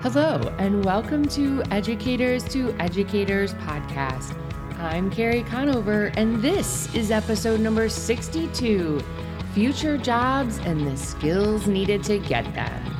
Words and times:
Hello, 0.00 0.38
and 0.58 0.84
welcome 0.84 1.26
to 1.30 1.60
Educators 1.72 2.44
to 2.50 2.72
Educators 2.78 3.54
podcast. 3.54 4.32
I'm 4.78 5.10
Carrie 5.10 5.42
Conover, 5.42 6.12
and 6.14 6.40
this 6.40 6.94
is 6.94 7.10
episode 7.10 7.58
number 7.58 7.88
62 7.88 9.02
Future 9.54 9.98
Jobs 9.98 10.58
and 10.58 10.86
the 10.86 10.96
Skills 10.96 11.66
Needed 11.66 12.04
to 12.04 12.20
Get 12.20 12.44
Them. 12.54 12.94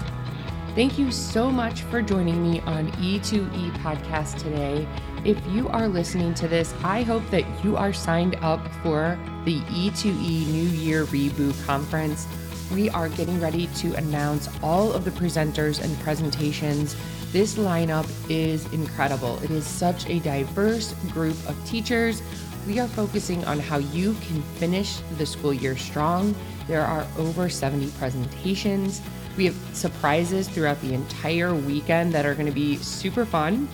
Thank 0.75 0.99
you 0.99 1.13
so 1.13 1.53
much 1.53 1.83
for 1.83 2.03
joining 2.03 2.43
me 2.43 2.59
on 2.63 2.91
E2E 2.95 3.71
podcast 3.77 4.37
today. 4.43 4.85
If 5.25 5.41
you 5.47 5.69
are 5.69 5.87
listening 5.87 6.35
to 6.35 6.49
this, 6.49 6.75
I 6.83 7.03
hope 7.03 7.23
that 7.31 7.45
you 7.65 7.77
are 7.77 7.93
signed 7.93 8.35
up 8.43 8.67
for 8.83 9.17
the 9.45 9.61
E2E 9.61 10.49
New 10.49 10.69
Year 10.69 11.05
Reboot 11.05 11.65
Conference 11.65 12.27
we 12.73 12.91
are 12.91 13.09
getting 13.09 13.41
ready 13.41 13.67
to 13.77 13.95
announce 13.95 14.49
all 14.63 14.93
of 14.93 15.05
the 15.05 15.11
presenters 15.11 15.83
and 15.83 15.99
presentations. 16.01 16.97
This 17.33 17.57
lineup 17.57 18.09
is 18.31 18.71
incredible. 18.73 19.39
It 19.43 19.51
is 19.51 19.67
such 19.67 20.09
a 20.09 20.19
diverse 20.21 20.93
group 21.13 21.37
of 21.49 21.57
teachers. 21.67 22.23
We 22.67 22.79
are 22.81 22.89
focusing 22.89 23.45
on 23.45 23.59
how 23.59 23.79
you 23.79 24.15
can 24.15 24.43
finish 24.57 24.99
the 25.17 25.27
school 25.27 25.55
year 25.55 25.77
strong. 25.77 26.35
There 26.67 26.85
are 26.85 27.07
over 27.17 27.49
70 27.49 27.91
presentations. 27.93 29.01
We 29.37 29.47
have 29.47 29.57
surprises 29.73 30.49
throughout 30.49 30.81
the 30.83 30.95
entire 30.95 31.55
weekend 31.55 32.13
that 32.13 32.27
are 32.27 32.35
going 32.35 32.47
to 32.47 32.53
be 32.53 32.77
super 32.77 33.25
fun. 33.25 33.69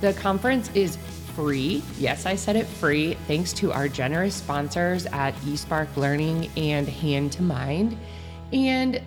The 0.00 0.12
conference 0.12 0.70
is 0.74 0.98
free. 1.34 1.82
Yes, 1.98 2.26
I 2.26 2.34
said 2.34 2.56
it 2.56 2.66
free, 2.66 3.14
thanks 3.26 3.52
to 3.54 3.72
our 3.72 3.88
generous 3.88 4.34
sponsors 4.34 5.06
at 5.06 5.34
eSpark 5.42 5.96
Learning 5.96 6.50
and 6.56 6.88
Hand 6.88 7.32
to 7.32 7.42
Mind. 7.42 7.96
And 8.52 9.00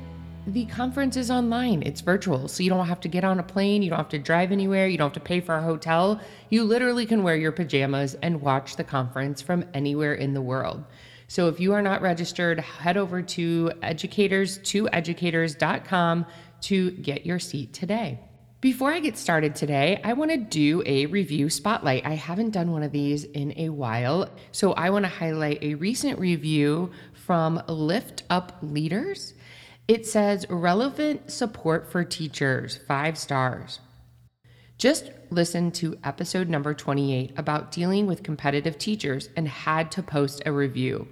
the 0.48 0.66
conference 0.66 1.18
is 1.18 1.30
online, 1.30 1.84
it's 1.84 2.02
virtual. 2.02 2.48
So 2.48 2.64
you 2.64 2.70
don't 2.70 2.88
have 2.88 3.02
to 3.02 3.08
get 3.08 3.24
on 3.24 3.40
a 3.40 3.44
plane, 3.44 3.84
you 3.84 3.90
don't 3.90 4.00
have 4.00 4.10
to 4.10 4.20
drive 4.20 4.52
anywhere, 4.52 4.88
you 4.88 4.98
don't 4.98 5.14
have 5.14 5.14
to 5.14 5.20
pay 5.20 5.40
for 5.40 5.56
a 5.56 5.62
hotel. 5.62 6.20
You 6.50 6.64
literally 6.64 7.06
can 7.06 7.22
wear 7.24 7.36
your 7.36 7.52
pajamas 7.52 8.16
and 8.22 8.42
watch 8.42 8.76
the 8.76 8.84
conference 8.84 9.42
from 9.42 9.66
anywhere 9.74 10.16
in 10.16 10.34
the 10.34 10.42
world. 10.42 10.84
So 11.28 11.48
if 11.48 11.60
you 11.60 11.74
are 11.74 11.82
not 11.82 12.02
registered, 12.02 12.60
head 12.60 12.98
over 12.98 13.22
to 13.22 13.72
educators2educators.com 13.82 16.26
to 16.62 16.92
get 16.92 17.26
your 17.26 17.40
seat 17.40 17.74
today. 17.74 18.20
Before 18.62 18.92
I 18.92 19.00
get 19.00 19.18
started 19.18 19.56
today, 19.56 20.00
I 20.04 20.14
want 20.14 20.30
to 20.30 20.38
do 20.38 20.84
a 20.86 21.08
review 21.08 21.50
spotlight. 21.50 22.06
I 22.06 22.14
haven't 22.14 22.52
done 22.52 22.72
one 22.72 22.84
of 22.84 22.92
these 22.92 23.24
in 23.24 23.56
a 23.58 23.70
while, 23.70 24.30
so 24.52 24.74
I 24.74 24.92
want 24.92 25.06
to 25.06 25.10
highlight 25.10 25.64
a 25.64 25.74
recent 25.74 26.20
review 26.20 26.92
from 27.32 27.64
Lift 27.70 28.24
Up 28.30 28.58
Leaders. 28.62 29.34
It 29.88 30.06
says 30.06 30.46
relevant 30.50 31.32
support 31.32 31.90
for 31.90 32.04
teachers, 32.04 32.76
five 32.90 33.18
stars. 33.18 33.80
Just 34.78 35.12
listened 35.30 35.74
to 35.76 35.98
episode 36.04 36.50
number 36.50 36.74
28 36.74 37.32
about 37.38 37.72
dealing 37.72 38.06
with 38.06 38.22
competitive 38.22 38.78
teachers 38.78 39.30
and 39.38 39.48
had 39.48 39.92
to 39.92 40.04
post 40.04 40.42
a 40.46 40.52
review. 40.52 41.08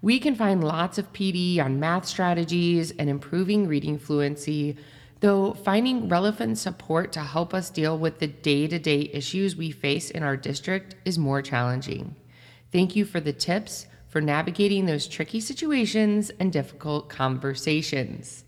We 0.00 0.18
can 0.18 0.34
find 0.34 0.64
lots 0.64 0.98
of 0.98 1.12
PD 1.12 1.64
on 1.64 1.78
math 1.78 2.06
strategies 2.06 2.90
and 2.90 3.08
improving 3.08 3.68
reading 3.68 4.00
fluency, 4.00 4.76
though 5.20 5.54
finding 5.54 6.08
relevant 6.08 6.58
support 6.58 7.12
to 7.12 7.20
help 7.20 7.54
us 7.54 7.70
deal 7.70 7.96
with 7.96 8.18
the 8.18 8.26
day 8.26 8.66
to 8.66 8.80
day 8.80 9.08
issues 9.12 9.54
we 9.54 9.70
face 9.70 10.10
in 10.10 10.24
our 10.24 10.36
district 10.36 10.96
is 11.04 11.20
more 11.20 11.40
challenging. 11.40 12.16
Thank 12.72 12.96
you 12.96 13.04
for 13.04 13.20
the 13.20 13.32
tips 13.32 13.86
for 14.12 14.20
navigating 14.20 14.84
those 14.84 15.08
tricky 15.08 15.40
situations 15.40 16.30
and 16.38 16.52
difficult 16.52 17.08
conversations. 17.08 18.44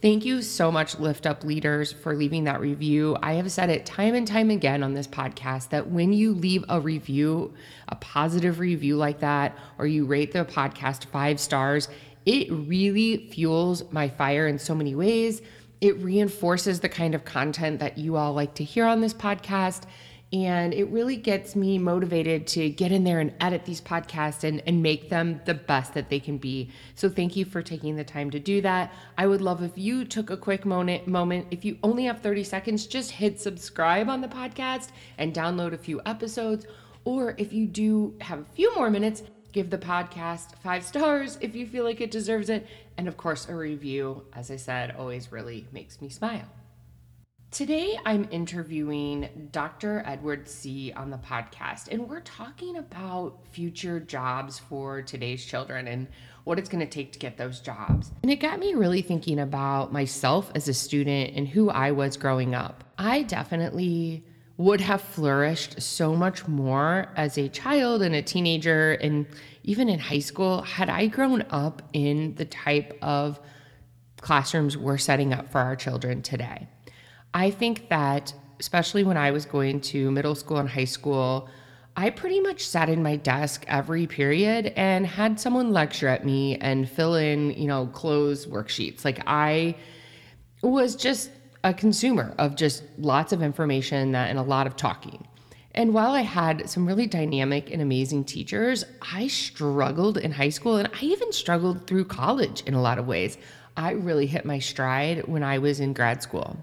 Thank 0.00 0.24
you 0.24 0.40
so 0.40 0.72
much, 0.72 0.98
Lift 0.98 1.26
Up 1.26 1.44
Leaders, 1.44 1.92
for 1.92 2.16
leaving 2.16 2.44
that 2.44 2.62
review. 2.62 3.14
I 3.22 3.34
have 3.34 3.52
said 3.52 3.68
it 3.68 3.84
time 3.84 4.14
and 4.14 4.26
time 4.26 4.48
again 4.48 4.82
on 4.82 4.94
this 4.94 5.06
podcast 5.06 5.68
that 5.68 5.90
when 5.90 6.14
you 6.14 6.32
leave 6.32 6.64
a 6.70 6.80
review, 6.80 7.52
a 7.88 7.96
positive 7.96 8.58
review 8.58 8.96
like 8.96 9.20
that, 9.20 9.58
or 9.76 9.86
you 9.86 10.06
rate 10.06 10.32
the 10.32 10.46
podcast 10.46 11.04
five 11.04 11.40
stars, 11.40 11.90
it 12.24 12.50
really 12.50 13.28
fuels 13.28 13.84
my 13.92 14.08
fire 14.08 14.46
in 14.46 14.58
so 14.58 14.74
many 14.74 14.94
ways. 14.94 15.42
It 15.82 15.98
reinforces 15.98 16.80
the 16.80 16.88
kind 16.88 17.14
of 17.14 17.26
content 17.26 17.80
that 17.80 17.98
you 17.98 18.16
all 18.16 18.32
like 18.32 18.54
to 18.54 18.64
hear 18.64 18.86
on 18.86 19.02
this 19.02 19.12
podcast. 19.12 19.82
And 20.44 20.74
it 20.74 20.84
really 20.88 21.16
gets 21.16 21.56
me 21.56 21.78
motivated 21.78 22.46
to 22.48 22.68
get 22.68 22.92
in 22.92 23.04
there 23.04 23.20
and 23.20 23.32
edit 23.40 23.64
these 23.64 23.80
podcasts 23.80 24.44
and, 24.44 24.62
and 24.66 24.82
make 24.82 25.08
them 25.08 25.40
the 25.46 25.54
best 25.54 25.94
that 25.94 26.10
they 26.10 26.20
can 26.20 26.36
be. 26.36 26.70
So 26.94 27.08
thank 27.08 27.36
you 27.36 27.44
for 27.44 27.62
taking 27.62 27.96
the 27.96 28.04
time 28.04 28.30
to 28.30 28.38
do 28.38 28.60
that. 28.60 28.92
I 29.16 29.26
would 29.26 29.40
love 29.40 29.62
if 29.62 29.78
you 29.78 30.04
took 30.04 30.30
a 30.30 30.36
quick 30.36 30.66
moment 30.66 31.06
moment. 31.06 31.46
If 31.50 31.64
you 31.64 31.78
only 31.82 32.04
have 32.04 32.20
30 32.20 32.44
seconds, 32.44 32.86
just 32.86 33.12
hit 33.12 33.40
subscribe 33.40 34.08
on 34.08 34.20
the 34.20 34.28
podcast 34.28 34.88
and 35.16 35.34
download 35.34 35.72
a 35.72 35.78
few 35.78 36.00
episodes. 36.04 36.66
Or 37.04 37.34
if 37.38 37.52
you 37.52 37.66
do 37.66 38.14
have 38.20 38.40
a 38.40 38.46
few 38.54 38.74
more 38.74 38.90
minutes, 38.90 39.22
give 39.52 39.70
the 39.70 39.78
podcast 39.78 40.56
five 40.62 40.84
stars 40.84 41.38
if 41.40 41.56
you 41.56 41.66
feel 41.66 41.84
like 41.84 42.00
it 42.00 42.10
deserves 42.10 42.50
it. 42.50 42.66
And 42.98 43.08
of 43.08 43.16
course, 43.16 43.48
a 43.48 43.54
review, 43.54 44.24
as 44.34 44.50
I 44.50 44.56
said, 44.56 44.94
always 44.98 45.32
really 45.32 45.66
makes 45.72 46.02
me 46.02 46.08
smile. 46.08 46.55
Today, 47.52 47.98
I'm 48.04 48.28
interviewing 48.32 49.48
Dr. 49.52 50.02
Edward 50.04 50.46
Tse. 50.46 50.92
on 50.94 51.10
the 51.10 51.16
podcast, 51.16 51.88
and 51.90 52.06
we're 52.06 52.20
talking 52.20 52.76
about 52.76 53.38
future 53.50 54.00
jobs 54.00 54.58
for 54.58 55.00
today's 55.00 55.42
children 55.44 55.86
and 55.86 56.08
what 56.44 56.58
it's 56.58 56.68
going 56.68 56.84
to 56.84 56.90
take 56.90 57.12
to 57.12 57.18
get 57.18 57.38
those 57.38 57.60
jobs. 57.60 58.10
And 58.22 58.30
it 58.30 58.36
got 58.36 58.58
me 58.58 58.74
really 58.74 59.00
thinking 59.00 59.38
about 59.38 59.92
myself 59.92 60.50
as 60.54 60.68
a 60.68 60.74
student 60.74 61.34
and 61.34 61.48
who 61.48 61.70
I 61.70 61.92
was 61.92 62.16
growing 62.16 62.54
up. 62.54 62.84
I 62.98 63.22
definitely 63.22 64.24
would 64.58 64.80
have 64.80 65.00
flourished 65.00 65.80
so 65.80 66.14
much 66.14 66.48
more 66.48 67.10
as 67.16 67.38
a 67.38 67.48
child 67.48 68.02
and 68.02 68.14
a 68.14 68.22
teenager, 68.22 68.92
and 68.94 69.24
even 69.62 69.88
in 69.88 70.00
high 70.00 70.18
school, 70.18 70.62
had 70.62 70.90
I 70.90 71.06
grown 71.06 71.42
up 71.50 71.80
in 71.92 72.34
the 72.34 72.44
type 72.44 72.98
of 73.00 73.40
classrooms 74.20 74.76
we're 74.76 74.98
setting 74.98 75.32
up 75.32 75.50
for 75.50 75.60
our 75.60 75.76
children 75.76 76.20
today. 76.22 76.68
I 77.36 77.50
think 77.50 77.90
that, 77.90 78.32
especially 78.60 79.04
when 79.04 79.18
I 79.18 79.30
was 79.30 79.44
going 79.44 79.82
to 79.92 80.10
middle 80.10 80.34
school 80.34 80.56
and 80.56 80.66
high 80.66 80.86
school, 80.86 81.50
I 81.94 82.08
pretty 82.08 82.40
much 82.40 82.66
sat 82.66 82.88
in 82.88 83.02
my 83.02 83.16
desk 83.16 83.66
every 83.68 84.06
period 84.06 84.72
and 84.74 85.06
had 85.06 85.38
someone 85.38 85.70
lecture 85.70 86.08
at 86.08 86.24
me 86.24 86.56
and 86.56 86.88
fill 86.88 87.14
in, 87.14 87.50
you 87.50 87.66
know, 87.66 87.88
cloze 87.88 88.46
worksheets. 88.46 89.04
Like 89.04 89.22
I 89.26 89.76
was 90.62 90.96
just 90.96 91.30
a 91.62 91.74
consumer 91.74 92.34
of 92.38 92.56
just 92.56 92.84
lots 92.96 93.34
of 93.34 93.42
information 93.42 94.14
and 94.14 94.38
a 94.38 94.42
lot 94.42 94.66
of 94.66 94.74
talking. 94.74 95.28
And 95.74 95.92
while 95.92 96.12
I 96.12 96.22
had 96.22 96.70
some 96.70 96.86
really 96.86 97.06
dynamic 97.06 97.70
and 97.70 97.82
amazing 97.82 98.24
teachers, 98.24 98.82
I 99.12 99.26
struggled 99.26 100.16
in 100.16 100.32
high 100.32 100.48
school 100.48 100.76
and 100.76 100.88
I 100.88 101.04
even 101.04 101.34
struggled 101.34 101.86
through 101.86 102.06
college 102.06 102.62
in 102.62 102.72
a 102.72 102.80
lot 102.80 102.98
of 102.98 103.06
ways. 103.06 103.36
I 103.76 103.90
really 103.90 104.26
hit 104.26 104.46
my 104.46 104.58
stride 104.58 105.28
when 105.28 105.42
I 105.42 105.58
was 105.58 105.80
in 105.80 105.92
grad 105.92 106.22
school. 106.22 106.56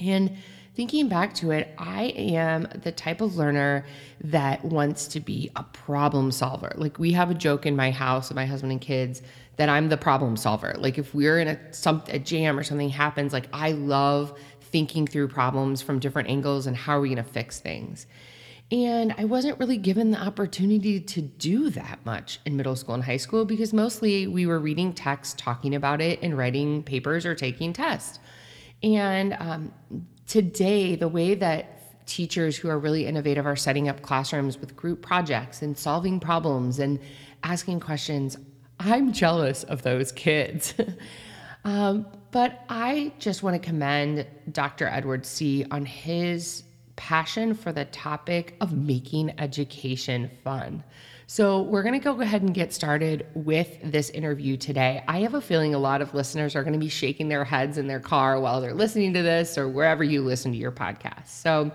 And 0.00 0.36
thinking 0.74 1.08
back 1.08 1.34
to 1.34 1.50
it, 1.50 1.74
I 1.78 2.04
am 2.16 2.68
the 2.82 2.92
type 2.92 3.20
of 3.20 3.36
learner 3.36 3.84
that 4.24 4.64
wants 4.64 5.08
to 5.08 5.20
be 5.20 5.50
a 5.56 5.62
problem 5.62 6.32
solver. 6.32 6.72
Like 6.76 6.98
we 6.98 7.12
have 7.12 7.30
a 7.30 7.34
joke 7.34 7.66
in 7.66 7.76
my 7.76 7.90
house 7.90 8.28
with 8.28 8.36
my 8.36 8.46
husband 8.46 8.72
and 8.72 8.80
kids 8.80 9.22
that 9.56 9.68
I'm 9.68 9.88
the 9.88 9.96
problem 9.96 10.36
solver. 10.36 10.74
Like 10.78 10.96
if 10.96 11.14
we're 11.14 11.38
in 11.38 11.48
a 11.48 11.74
some 11.74 12.02
a 12.08 12.18
jam 12.18 12.58
or 12.58 12.62
something 12.62 12.88
happens, 12.88 13.32
like 13.32 13.48
I 13.52 13.72
love 13.72 14.38
thinking 14.60 15.06
through 15.06 15.28
problems 15.28 15.82
from 15.82 15.98
different 15.98 16.28
angles 16.28 16.66
and 16.66 16.76
how 16.76 16.96
are 16.96 17.00
we 17.00 17.08
going 17.08 17.24
to 17.24 17.30
fix 17.30 17.60
things. 17.60 18.06
And 18.72 19.12
I 19.18 19.24
wasn't 19.24 19.58
really 19.58 19.78
given 19.78 20.12
the 20.12 20.22
opportunity 20.22 21.00
to 21.00 21.20
do 21.20 21.70
that 21.70 21.98
much 22.04 22.38
in 22.46 22.56
middle 22.56 22.76
school 22.76 22.94
and 22.94 23.02
high 23.02 23.16
school 23.16 23.44
because 23.44 23.72
mostly 23.72 24.28
we 24.28 24.46
were 24.46 24.60
reading 24.60 24.92
text, 24.92 25.38
talking 25.38 25.74
about 25.74 26.00
it, 26.00 26.20
and 26.22 26.38
writing 26.38 26.84
papers 26.84 27.26
or 27.26 27.34
taking 27.34 27.72
tests. 27.72 28.20
And 28.82 29.36
um, 29.38 29.72
today, 30.26 30.96
the 30.96 31.08
way 31.08 31.34
that 31.34 32.06
teachers 32.06 32.56
who 32.56 32.68
are 32.68 32.78
really 32.78 33.06
innovative 33.06 33.46
are 33.46 33.56
setting 33.56 33.88
up 33.88 34.02
classrooms 34.02 34.58
with 34.58 34.74
group 34.74 35.02
projects 35.02 35.62
and 35.62 35.76
solving 35.76 36.18
problems 36.18 36.78
and 36.78 36.98
asking 37.42 37.80
questions, 37.80 38.36
I'm 38.78 39.12
jealous 39.12 39.62
of 39.64 39.82
those 39.82 40.10
kids. 40.12 40.74
um, 41.64 42.06
but 42.30 42.64
I 42.68 43.12
just 43.18 43.42
want 43.42 43.60
to 43.60 43.66
commend 43.66 44.26
Dr. 44.50 44.86
Edward 44.86 45.24
Tse. 45.24 45.66
on 45.70 45.84
his 45.84 46.64
passion 47.00 47.54
for 47.54 47.72
the 47.72 47.86
topic 47.86 48.56
of 48.60 48.74
making 48.74 49.32
education 49.40 50.30
fun. 50.44 50.84
So, 51.26 51.62
we're 51.62 51.82
going 51.82 51.98
to 51.98 52.04
go 52.04 52.20
ahead 52.20 52.42
and 52.42 52.52
get 52.52 52.74
started 52.74 53.26
with 53.32 53.78
this 53.82 54.10
interview 54.10 54.58
today. 54.58 55.02
I 55.08 55.20
have 55.20 55.32
a 55.32 55.40
feeling 55.40 55.74
a 55.74 55.78
lot 55.78 56.02
of 56.02 56.12
listeners 56.12 56.54
are 56.54 56.62
going 56.62 56.74
to 56.74 56.78
be 56.78 56.90
shaking 56.90 57.30
their 57.30 57.42
heads 57.42 57.78
in 57.78 57.86
their 57.86 58.00
car 58.00 58.38
while 58.38 58.60
they're 58.60 58.74
listening 58.74 59.14
to 59.14 59.22
this 59.22 59.56
or 59.56 59.66
wherever 59.66 60.04
you 60.04 60.20
listen 60.20 60.52
to 60.52 60.58
your 60.58 60.72
podcast. 60.72 61.28
So, 61.28 61.70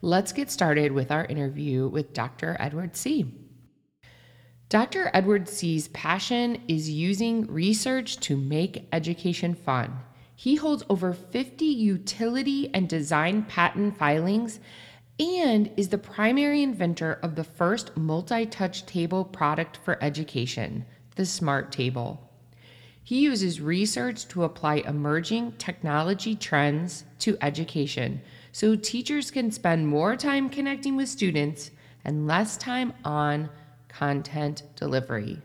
let's 0.00 0.32
get 0.32 0.50
started 0.50 0.92
with 0.92 1.10
our 1.10 1.26
interview 1.26 1.88
with 1.88 2.14
Dr. 2.14 2.56
Edward 2.58 2.94
Tse. 2.94 3.26
Dr. 4.70 5.10
Edward 5.12 5.48
Tse.'s 5.48 5.88
passion 5.88 6.62
is 6.66 6.88
using 6.88 7.46
research 7.46 8.16
to 8.20 8.38
make 8.38 8.88
education 8.90 9.54
fun. 9.54 10.00
He 10.42 10.56
holds 10.56 10.82
over 10.90 11.12
50 11.12 11.64
utility 11.64 12.68
and 12.74 12.88
design 12.88 13.44
patent 13.44 13.96
filings 13.96 14.58
and 15.20 15.70
is 15.76 15.90
the 15.90 15.98
primary 15.98 16.64
inventor 16.64 17.20
of 17.22 17.36
the 17.36 17.44
first 17.44 17.96
multi 17.96 18.44
touch 18.46 18.84
table 18.84 19.24
product 19.24 19.78
for 19.84 20.02
education, 20.02 20.84
the 21.14 21.26
Smart 21.26 21.70
Table. 21.70 22.28
He 23.04 23.20
uses 23.20 23.60
research 23.60 24.26
to 24.30 24.42
apply 24.42 24.82
emerging 24.84 25.52
technology 25.58 26.34
trends 26.34 27.04
to 27.20 27.38
education 27.40 28.20
so 28.50 28.74
teachers 28.74 29.30
can 29.30 29.52
spend 29.52 29.86
more 29.86 30.16
time 30.16 30.48
connecting 30.48 30.96
with 30.96 31.08
students 31.08 31.70
and 32.04 32.26
less 32.26 32.56
time 32.56 32.92
on 33.04 33.48
content 33.86 34.64
delivery. 34.74 35.40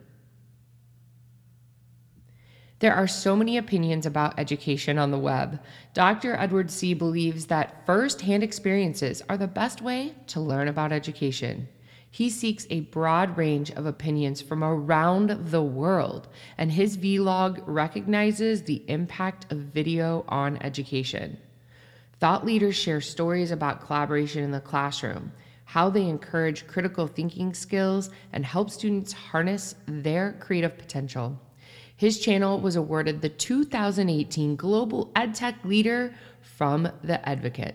There 2.80 2.94
are 2.94 3.08
so 3.08 3.36
many 3.36 3.58
opinions 3.58 4.06
about 4.06 4.38
education 4.38 5.00
on 5.00 5.10
the 5.10 5.18
web. 5.18 5.60
Dr. 5.96 6.36
Edward 6.36 6.70
Tse. 6.70 6.94
believes 6.94 7.48
that 7.48 7.84
first 7.88 8.22
hand 8.22 8.44
experiences 8.44 9.24
are 9.28 9.38
the 9.38 9.48
best 9.48 9.82
way 9.82 10.14
to 10.28 10.40
learn 10.40 10.68
about 10.68 10.92
education. 10.92 11.70
He 12.12 12.30
seeks 12.30 12.68
a 12.70 12.82
broad 12.82 13.36
range 13.36 13.72
of 13.72 13.88
opinions 13.88 14.42
from 14.44 14.64
around 14.64 15.50
the 15.50 15.64
world, 15.64 16.28
and 16.56 16.72
his 16.72 16.98
vlog 16.98 17.64
recognizes 17.66 18.62
the 18.62 18.84
impact 18.88 19.52
of 19.52 19.58
video 19.58 20.24
on 20.30 20.58
education. 20.58 21.40
Thought 22.20 22.46
leaders 22.46 22.76
share 22.76 23.02
stories 23.02 23.50
about 23.50 23.86
collaboration 23.86 24.44
in 24.44 24.52
the 24.52 24.62
classroom, 24.62 25.32
how 25.66 25.90
they 25.90 26.08
encourage 26.08 26.68
critical 26.68 27.08
thinking 27.08 27.56
skills, 27.56 28.12
and 28.34 28.46
help 28.46 28.70
students 28.70 29.14
harness 29.14 29.74
their 29.88 30.34
creative 30.34 30.78
potential. 30.78 31.40
His 31.98 32.20
channel 32.20 32.60
was 32.60 32.76
awarded 32.76 33.22
the 33.22 33.30
2018 33.30 34.56
Global 34.56 35.12
EdTech 35.16 35.66
Leader 35.66 36.14
from 36.42 36.84
The 37.04 37.20
Edvocate. 37.26 37.74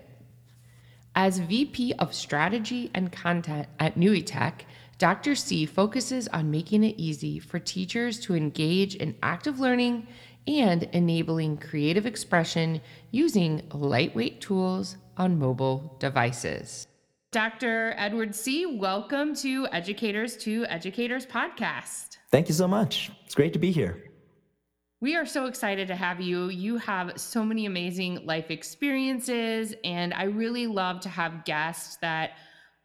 As 1.13 1.39
VP 1.39 1.93
of 1.99 2.13
Strategy 2.13 2.89
and 2.93 3.11
Content 3.11 3.67
at 3.81 3.97
NUITEQ, 3.97 4.61
Dr. 4.97 5.35
Tse 5.35 5.65
focuses 5.65 6.29
on 6.29 6.49
making 6.49 6.85
it 6.85 6.95
easy 6.97 7.37
for 7.37 7.59
teachers 7.59 8.17
to 8.21 8.33
engage 8.33 8.95
in 8.95 9.13
active 9.21 9.59
learning 9.59 10.07
and 10.47 10.83
enabling 10.93 11.57
creative 11.57 12.05
expression 12.05 12.79
using 13.11 13.67
lightweight 13.73 14.39
tools 14.39 14.95
on 15.17 15.37
mobile 15.37 15.97
devices. 15.99 16.87
Dr. 17.31 17.93
Edward 17.97 18.31
Tse., 18.31 18.67
welcome 18.67 19.35
to 19.35 19.67
Educators 19.73 20.37
to 20.37 20.65
Educators 20.67 21.25
podcast. 21.25 22.19
Thank 22.31 22.47
you 22.47 22.55
so 22.55 22.69
much. 22.69 23.11
It's 23.25 23.35
great 23.35 23.51
to 23.51 23.59
be 23.59 23.71
here. 23.71 24.12
We 25.03 25.17
are 25.17 25.25
so 25.25 25.47
excited 25.47 25.89
to 25.89 25.97
have 25.97 26.21
you. 26.21 26.47
You 26.47 26.77
have 26.77 27.19
so 27.19 27.43
many 27.43 27.65
amazing 27.65 28.25
life 28.25 28.49
experiences, 28.49 29.75
and 29.83 30.13
I 30.13 30.23
really 30.23 30.65
love 30.65 31.01
to 31.01 31.09
have 31.09 31.43
guests 31.43 31.97
that 31.97 32.37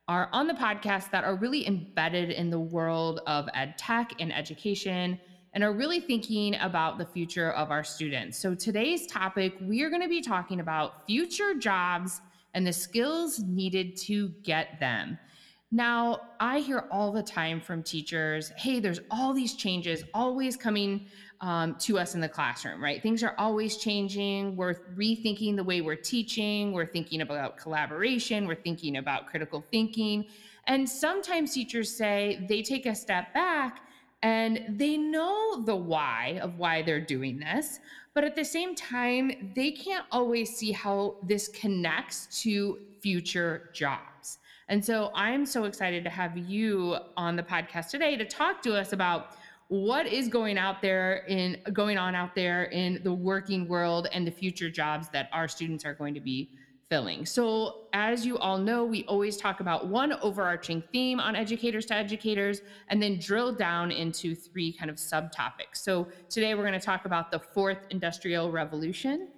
are 0.08 0.28
on 0.32 0.48
the 0.48 0.54
podcast 0.54 1.12
that 1.12 1.22
are 1.22 1.36
really 1.36 1.64
embedded 1.64 2.30
in 2.30 2.50
the 2.50 2.58
world 2.58 3.20
of 3.28 3.48
ed 3.54 3.78
tech 3.78 4.14
and 4.18 4.34
education 4.34 5.20
and 5.52 5.62
are 5.62 5.72
really 5.72 6.00
thinking 6.00 6.56
about 6.56 6.98
the 6.98 7.06
future 7.06 7.52
of 7.52 7.70
our 7.70 7.84
students. 7.84 8.36
So, 8.36 8.52
today's 8.52 9.06
topic, 9.06 9.54
we 9.62 9.82
are 9.82 9.88
going 9.88 10.02
to 10.02 10.08
be 10.08 10.20
talking 10.20 10.58
about 10.58 11.06
future 11.06 11.54
jobs 11.54 12.20
and 12.52 12.66
the 12.66 12.72
skills 12.72 13.38
needed 13.38 13.96
to 14.08 14.30
get 14.42 14.80
them. 14.80 15.20
Now, 15.70 16.20
I 16.40 16.60
hear 16.60 16.86
all 16.90 17.12
the 17.12 17.22
time 17.22 17.60
from 17.60 17.82
teachers 17.82 18.50
hey, 18.56 18.80
there's 18.80 19.00
all 19.10 19.34
these 19.34 19.54
changes 19.54 20.02
always 20.14 20.56
coming 20.56 21.06
um, 21.42 21.74
to 21.80 21.98
us 21.98 22.14
in 22.14 22.20
the 22.20 22.28
classroom, 22.28 22.82
right? 22.82 23.02
Things 23.02 23.22
are 23.22 23.34
always 23.38 23.76
changing. 23.76 24.56
We're 24.56 24.74
rethinking 24.96 25.56
the 25.56 25.64
way 25.64 25.82
we're 25.82 25.94
teaching. 25.94 26.72
We're 26.72 26.86
thinking 26.86 27.20
about 27.20 27.58
collaboration. 27.58 28.46
We're 28.46 28.54
thinking 28.54 28.96
about 28.96 29.26
critical 29.26 29.62
thinking. 29.70 30.24
And 30.66 30.88
sometimes 30.88 31.52
teachers 31.52 31.94
say 31.94 32.44
they 32.48 32.62
take 32.62 32.86
a 32.86 32.94
step 32.94 33.32
back 33.34 33.82
and 34.22 34.64
they 34.70 34.96
know 34.96 35.62
the 35.62 35.76
why 35.76 36.40
of 36.42 36.58
why 36.58 36.82
they're 36.82 37.00
doing 37.00 37.38
this. 37.38 37.78
But 38.14 38.24
at 38.24 38.34
the 38.34 38.44
same 38.44 38.74
time, 38.74 39.52
they 39.54 39.70
can't 39.70 40.06
always 40.10 40.56
see 40.56 40.72
how 40.72 41.16
this 41.22 41.48
connects 41.48 42.42
to 42.42 42.78
future 43.00 43.70
jobs. 43.72 44.38
And 44.68 44.84
so 44.84 45.10
I'm 45.14 45.46
so 45.46 45.64
excited 45.64 46.04
to 46.04 46.10
have 46.10 46.36
you 46.36 46.96
on 47.16 47.36
the 47.36 47.42
podcast 47.42 47.88
today 47.90 48.16
to 48.16 48.24
talk 48.24 48.62
to 48.62 48.76
us 48.76 48.92
about 48.92 49.36
what 49.68 50.06
is 50.06 50.28
going 50.28 50.58
out 50.58 50.80
there 50.82 51.24
in 51.28 51.58
going 51.72 51.98
on 51.98 52.14
out 52.14 52.34
there 52.34 52.64
in 52.64 53.00
the 53.02 53.12
working 53.12 53.68
world 53.68 54.08
and 54.12 54.26
the 54.26 54.30
future 54.30 54.70
jobs 54.70 55.08
that 55.10 55.28
our 55.32 55.48
students 55.48 55.84
are 55.84 55.94
going 55.94 56.14
to 56.14 56.20
be 56.20 56.50
filling. 56.88 57.26
So, 57.26 57.84
as 57.92 58.24
you 58.24 58.38
all 58.38 58.56
know, 58.56 58.84
we 58.84 59.04
always 59.04 59.36
talk 59.36 59.60
about 59.60 59.88
one 59.88 60.14
overarching 60.22 60.82
theme 60.90 61.20
on 61.20 61.36
educators 61.36 61.84
to 61.86 61.94
educators 61.94 62.62
and 62.88 63.02
then 63.02 63.18
drill 63.18 63.52
down 63.52 63.90
into 63.90 64.34
three 64.34 64.72
kind 64.72 64.90
of 64.90 64.96
subtopics. 64.96 65.76
So, 65.76 66.08
today 66.30 66.54
we're 66.54 66.62
going 66.66 66.78
to 66.78 66.84
talk 66.84 67.04
about 67.04 67.30
the 67.30 67.38
fourth 67.38 67.78
industrial 67.90 68.50
revolution, 68.50 69.28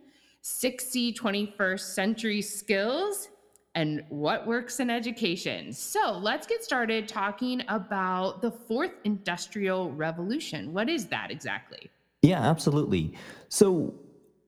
6C 0.45 1.17
21st 1.17 1.81
century 1.81 2.41
skills, 2.41 3.30
and 3.75 4.03
what 4.09 4.47
works 4.47 4.81
in 4.81 4.91
education. 4.91 5.73
So 5.73 6.19
let's 6.21 6.47
get 6.47 6.65
started 6.65 7.07
talking 7.07 7.63
about 7.69 8.43
the 8.43 8.51
fourth 8.51 8.93
industrial 9.05 9.93
revolution. 9.93 10.73
What 10.73 10.89
is 10.89 11.07
that 11.07 11.31
exactly? 11.31 11.91
Yeah, 12.23 12.41
absolutely. 12.41 13.15
So 13.49 13.95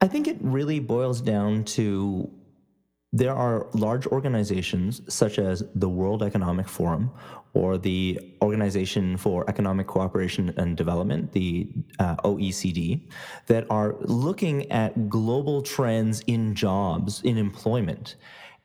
I 0.00 0.08
think 0.08 0.26
it 0.26 0.38
really 0.40 0.80
boils 0.80 1.20
down 1.20 1.64
to 1.64 2.30
there 3.12 3.34
are 3.34 3.68
large 3.74 4.06
organizations 4.06 5.02
such 5.06 5.38
as 5.38 5.62
the 5.74 5.88
World 5.88 6.22
Economic 6.22 6.66
Forum 6.66 7.10
or 7.54 7.76
the 7.76 8.18
Organization 8.40 9.18
for 9.18 9.48
Economic 9.48 9.86
Cooperation 9.86 10.54
and 10.56 10.76
Development, 10.76 11.30
the 11.32 11.68
uh, 11.98 12.16
OECD, 12.16 13.06
that 13.46 13.66
are 13.70 13.96
looking 14.00 14.70
at 14.72 15.10
global 15.10 15.60
trends 15.60 16.22
in 16.26 16.54
jobs, 16.54 17.20
in 17.22 17.36
employment. 17.36 18.16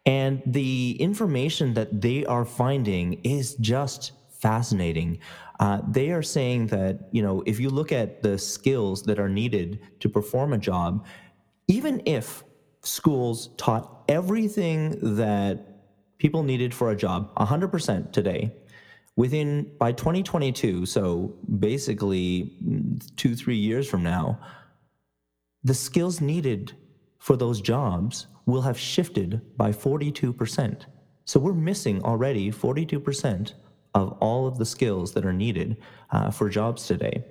And 0.08 0.42
the 0.46 0.96
information 1.02 1.74
that 1.74 2.02
they 2.02 2.26
are 2.26 2.46
finding 2.46 3.20
is 3.26 3.56
just 3.56 4.14
fascinating. 4.30 5.20
Uh, 5.60 5.82
they 5.86 6.12
are 6.12 6.24
saying 6.24 6.68
that, 6.68 7.10
you 7.12 7.22
know, 7.22 7.44
if 7.46 7.60
you 7.60 7.70
look 7.70 7.92
at 7.92 8.24
the 8.24 8.38
skills 8.38 9.04
that 9.04 9.20
are 9.20 9.28
needed 9.28 9.82
to 10.00 10.08
perform 10.08 10.54
a 10.54 10.58
job, 10.58 11.06
even 11.68 12.02
if 12.06 12.46
schools 12.84 13.50
taught 13.58 14.06
everything 14.08 14.98
that 15.18 15.84
people 16.20 16.42
needed 16.42 16.74
for 16.74 16.92
a 16.92 16.96
job 16.96 17.36
100% 17.36 18.14
today, 18.14 18.54
within 19.18 19.70
by 19.78 19.92
2022, 19.92 20.86
so 20.86 21.36
basically 21.60 22.56
two, 23.18 23.36
three 23.36 23.58
years 23.58 23.90
from 23.90 24.04
now, 24.04 24.40
the 25.66 25.74
skills 25.74 26.22
needed 26.22 26.72
for 27.20 27.36
those 27.36 27.60
jobs 27.60 28.28
will 28.48 28.62
have 28.62 28.80
shifted 28.80 29.42
by 29.56 29.72
42%. 29.72 30.86
So 31.26 31.40
we're 31.40 31.54
missing 31.54 32.02
already 32.04 32.50
42% 32.52 33.54
of 33.94 34.18
all 34.20 34.48
of 34.48 34.58
the 34.58 34.66
skills 34.66 35.14
that 35.14 35.26
are 35.26 35.34
needed 35.34 35.78
uh, 36.12 36.32
for 36.32 36.50
jobs 36.50 36.88
today. 36.88 37.24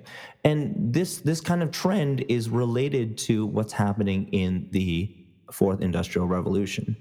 And 0.43 0.93
this, 0.93 1.17
this 1.17 1.41
kind 1.41 1.61
of 1.63 1.71
trend 1.71 2.23
is 2.29 2.49
related 2.49 3.17
to 3.19 3.45
what's 3.45 3.73
happening 3.73 4.29
in 4.31 4.67
the 4.71 5.13
fourth 5.51 5.81
industrial 5.81 6.27
revolution. 6.27 6.95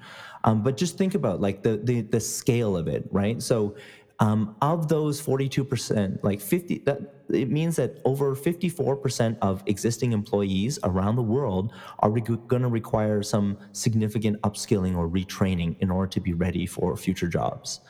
Um, 0.45 0.63
but 0.63 0.77
just 0.77 0.97
think 0.97 1.15
about 1.15 1.41
like 1.41 1.63
the, 1.63 1.77
the, 1.77 2.01
the 2.03 2.21
scale 2.21 2.77
of 2.77 2.89
it, 2.89 3.07
right? 3.11 3.43
So 3.43 3.77
um, 4.21 4.57
of 4.63 4.89
those 4.89 5.21
42%, 5.21 6.23
like 6.23 6.41
50, 6.41 6.79
that, 6.87 7.16
it 7.31 7.51
means 7.51 7.77
that 7.77 8.01
over 8.05 8.35
54% 8.35 9.37
of 9.43 9.63
existing 9.67 10.13
employees 10.13 10.79
around 10.85 11.17
the 11.17 11.23
world 11.23 11.73
are 12.01 12.11
re- 12.11 12.21
going 12.21 12.63
to 12.63 12.69
require 12.69 13.23
some 13.23 13.59
significant 13.73 14.41
upskilling 14.43 14.97
or 14.97 15.09
retraining 15.09 15.77
in 15.81 15.91
order 15.91 16.09
to 16.09 16.21
be 16.21 16.33
ready 16.33 16.67
for 16.67 16.97
future 16.97 17.29
jobs. 17.29 17.81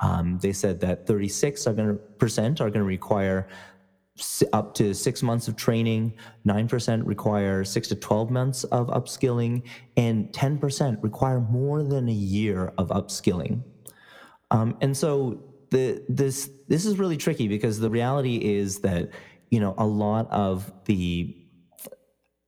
Um, 0.00 0.38
they 0.40 0.52
said 0.52 0.80
that 0.80 1.06
36% 1.06 2.60
are 2.60 2.70
going 2.70 2.72
to 2.72 2.82
require 2.84 3.48
up 4.52 4.74
to 4.74 4.94
six 4.94 5.22
months 5.22 5.48
of 5.48 5.56
training, 5.56 6.14
9% 6.46 7.02
require 7.04 7.64
six 7.64 7.88
to 7.88 7.96
12 7.96 8.30
months 8.30 8.64
of 8.64 8.86
upskilling, 8.88 9.62
and 9.96 10.32
10% 10.32 11.02
require 11.02 11.40
more 11.40 11.82
than 11.82 12.08
a 12.08 12.12
year 12.12 12.72
of 12.78 12.88
upskilling. 12.90 13.62
Um, 14.50 14.76
and 14.80 14.96
so 14.96 15.42
the 15.70 16.02
this 16.08 16.50
this 16.68 16.86
is 16.86 16.98
really 16.98 17.16
tricky 17.16 17.48
because 17.48 17.80
the 17.80 17.90
reality 17.90 18.36
is 18.36 18.80
that 18.80 19.10
you 19.50 19.60
know 19.60 19.74
a 19.78 19.86
lot 19.86 20.30
of 20.30 20.72
the 20.84 21.36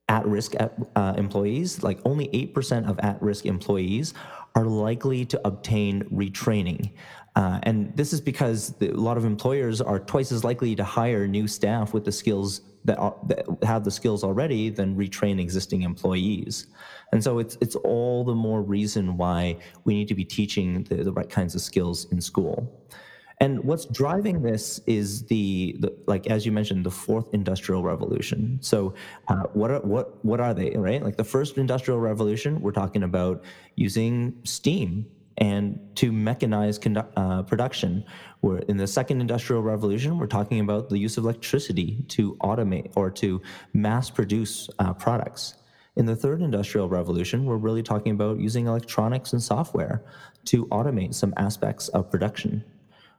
at-risk 0.09 0.55
uh, 0.61 1.15
employees, 1.17 1.83
like 1.83 1.99
only 2.05 2.31
eight 2.33 2.55
percent 2.55 2.87
of 2.87 2.99
at-risk 3.01 3.45
employees, 3.45 4.15
are 4.55 4.65
likely 4.65 5.25
to 5.25 5.41
obtain 5.47 6.03
retraining. 6.05 6.93
Uh, 7.35 7.61
and 7.65 7.95
this 7.97 8.15
is 8.15 8.21
because 8.21 8.71
the, 8.79 8.89
a 8.91 8.95
lot 8.95 9.19
of 9.19 9.25
employers 9.25 9.83
are 9.83 9.99
twice 9.99 10.33
as 10.33 10.43
likely 10.43 10.75
to 10.75 10.83
hire 10.83 11.27
new 11.27 11.47
staff 11.47 11.93
with 11.93 12.05
the 12.05 12.13
skills 12.13 12.63
that, 12.87 12.97
are, 12.99 13.15
that 13.27 13.45
have 13.63 13.85
the 13.85 13.91
skills 13.91 14.25
already 14.25 14.71
than 14.71 14.97
retrain 14.97 15.39
existing 15.39 15.83
employees. 15.83 16.69
And 17.13 17.23
so 17.23 17.39
it's 17.39 17.59
it's 17.61 17.77
all 17.77 18.25
the 18.25 18.35
more 18.35 18.63
reason 18.63 19.17
why 19.17 19.59
we 19.85 19.95
need 19.95 20.09
to 20.09 20.15
be 20.15 20.25
teaching 20.25 20.85
the, 20.85 21.05
the 21.05 21.13
right 21.13 21.29
kinds 21.29 21.55
of 21.55 21.61
skills 21.61 22.07
in 22.11 22.21
school. 22.21 22.89
And 23.39 23.63
what's 23.65 23.85
driving 23.85 24.41
this 24.41 24.81
is 24.87 25.25
the, 25.27 25.77
the 25.81 25.95
like 26.07 26.27
as 26.29 26.47
you 26.47 26.53
mentioned, 26.53 26.87
the 26.87 26.91
fourth 26.91 27.35
industrial 27.35 27.83
revolution. 27.83 28.59
So, 28.63 28.95
uh, 29.29 29.45
what 29.53 29.71
are 29.71 29.81
what 29.81 30.25
what 30.25 30.41
are 30.41 30.55
they? 30.55 30.71
Right, 30.71 31.03
like 31.03 31.17
the 31.17 31.25
first 31.25 31.59
industrial 31.59 32.01
revolution, 32.01 32.61
we're 32.63 32.73
talking 32.73 33.03
about 33.03 33.45
using 33.75 34.35
steam 34.45 35.07
and 35.39 35.79
to 35.97 36.13
mechanize 36.13 36.81
condu- 36.81 37.07
uh, 37.17 37.43
production. 37.43 38.05
We're 38.41 38.59
in 38.61 38.79
the 38.79 38.87
second 38.87 39.21
industrial 39.21 39.63
revolution, 39.63 40.19
we're 40.19 40.27
talking 40.27 40.61
about 40.61 40.89
the 40.89 40.99
use 40.99 41.19
of 41.19 41.25
electricity 41.25 42.05
to 42.09 42.37
automate 42.37 42.93
or 42.97 43.11
to 43.13 43.43
mass 43.75 44.09
produce 44.09 44.71
uh, 44.79 44.95
products. 44.95 45.57
In 45.97 46.07
the 46.07 46.17
third 46.17 46.43
industrial 46.43 46.89
revolution, 46.89 47.45
we're 47.45 47.57
really 47.57 47.83
talking 47.83 48.13
about 48.13 48.39
using 48.39 48.67
electronics 48.67 49.33
and 49.33 49.43
software 49.43 50.05
to 50.47 50.67
automate 50.67 51.15
some 51.15 51.33
aspects 51.37 51.89
of 51.89 52.11
production. 52.11 52.65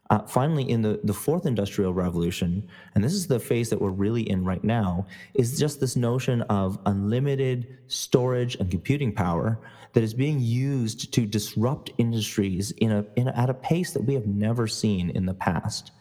Uh, 0.10 0.20
finally, 0.20 0.70
in 0.70 0.82
the, 0.82 1.00
the 1.04 1.14
fourth 1.14 1.46
industrial 1.46 1.94
revolution, 1.94 2.66
and 2.96 3.04
this 3.04 3.14
is 3.14 3.28
the 3.28 3.40
phase 3.40 3.70
that 3.70 3.82
we're 3.82 3.90
really 3.90 4.28
in 4.30 4.46
right 4.46 4.64
now, 4.64 5.06
is 5.34 5.60
just 5.60 5.80
this 5.82 5.96
notion 5.98 6.42
of 6.44 6.80
unlimited 6.86 7.78
storage 7.88 8.56
and 8.56 8.72
computing 8.72 9.14
power 9.14 9.60
that 9.94 10.04
is 10.04 10.14
being 10.14 10.40
used 10.40 11.14
to 11.14 11.26
disrupt 11.26 11.92
industries 11.98 12.72
in 12.72 12.92
a, 12.92 13.06
in 13.16 13.28
a, 13.28 13.32
at 13.32 13.50
a 13.50 13.54
pace 13.54 13.92
that 13.92 14.04
we 14.04 14.14
have 14.14 14.28
never 14.28 14.68
seen 14.68 15.10
in 15.10 15.26
the 15.26 15.34
past. 15.34 15.92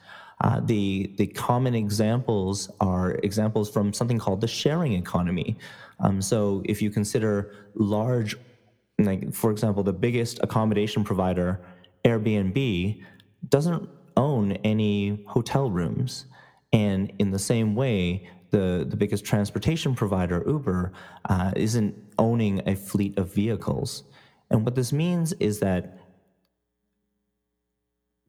Uh, 0.42 0.60
the, 0.60 1.12
the 1.16 1.26
common 1.26 1.74
examples 1.74 2.70
are 2.80 3.12
examples 3.22 3.70
from 3.70 3.92
something 3.92 4.18
called 4.18 4.40
the 4.40 4.46
sharing 4.48 4.92
economy. 4.92 5.56
Um, 5.98 6.20
so 6.20 6.62
if 6.66 6.82
you 6.82 6.90
consider 6.90 7.54
large, 7.74 8.36
like 8.98 9.32
for 9.32 9.50
example, 9.50 9.82
the 9.82 9.94
biggest 9.94 10.38
accommodation 10.42 11.02
provider, 11.04 11.60
Airbnb, 12.04 13.02
doesn't 13.48 13.88
own 14.16 14.52
any 14.64 15.24
hotel 15.26 15.70
rooms. 15.70 16.26
And 16.72 17.12
in 17.18 17.30
the 17.30 17.38
same 17.38 17.74
way, 17.74 18.28
the, 18.50 18.86
the 18.88 18.96
biggest 18.96 19.24
transportation 19.24 19.94
provider, 19.94 20.42
Uber, 20.46 20.92
uh, 21.28 21.52
isn't 21.56 21.94
owning 22.18 22.62
a 22.66 22.74
fleet 22.74 23.18
of 23.18 23.32
vehicles. 23.32 24.04
And 24.50 24.64
what 24.64 24.74
this 24.74 24.92
means 24.92 25.32
is 25.34 25.60
that 25.60 25.98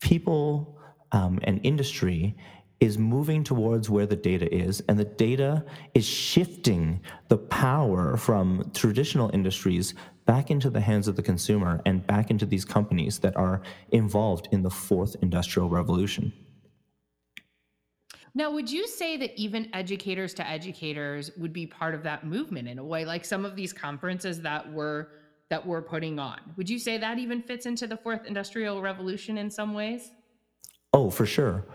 people 0.02 0.78
um, 1.12 1.40
and 1.44 1.60
industry 1.64 2.36
is 2.80 2.98
moving 2.98 3.44
towards 3.44 3.90
where 3.90 4.06
the 4.06 4.16
data 4.16 4.54
is, 4.54 4.82
and 4.88 5.00
the 5.00 5.06
data 5.06 5.66
is 5.94 6.06
shifting 6.06 7.02
the 7.28 7.38
power 7.38 8.18
from 8.18 8.70
traditional 8.74 9.32
industries 9.34 9.96
back 10.26 10.52
into 10.52 10.70
the 10.70 10.82
hands 10.82 11.08
of 11.08 11.16
the 11.16 11.24
consumer 11.24 11.82
and 11.86 12.06
back 12.06 12.30
into 12.30 12.46
these 12.46 12.66
companies 12.66 13.18
that 13.20 13.36
are 13.36 13.62
involved 13.92 14.48
in 14.52 14.62
the 14.62 14.70
fourth 14.70 15.16
industrial 15.22 15.70
revolution. 15.70 16.32
Now, 18.36 18.52
would 18.52 18.70
you 18.70 18.88
say 18.88 19.18
that 19.18 19.36
even 19.36 19.70
educators 19.74 20.36
to 20.36 20.48
educators 20.48 21.32
would 21.38 21.54
be 21.54 21.66
part 21.66 21.96
of 21.96 22.04
that 22.04 22.28
movement 22.28 22.68
in 22.68 22.78
a 22.78 22.84
way, 22.84 23.04
like 23.04 23.26
some 23.26 23.46
of 23.46 23.56
these 23.56 23.74
conferences 23.74 24.42
that 24.42 24.72
we're 24.72 25.08
that 25.50 25.66
we're 25.66 25.82
putting 25.82 26.20
on? 26.20 26.40
Would 26.58 26.70
you 26.70 26.78
say 26.78 26.98
that 26.98 27.18
even 27.18 27.42
fits 27.42 27.66
into 27.66 27.88
the 27.88 27.98
fourth 27.98 28.26
industrial 28.26 28.82
revolution 28.82 29.38
in 29.38 29.50
some 29.50 29.74
ways? 29.74 30.12
Oh, 30.94 31.10
for 31.10 31.26
sure 31.26 31.66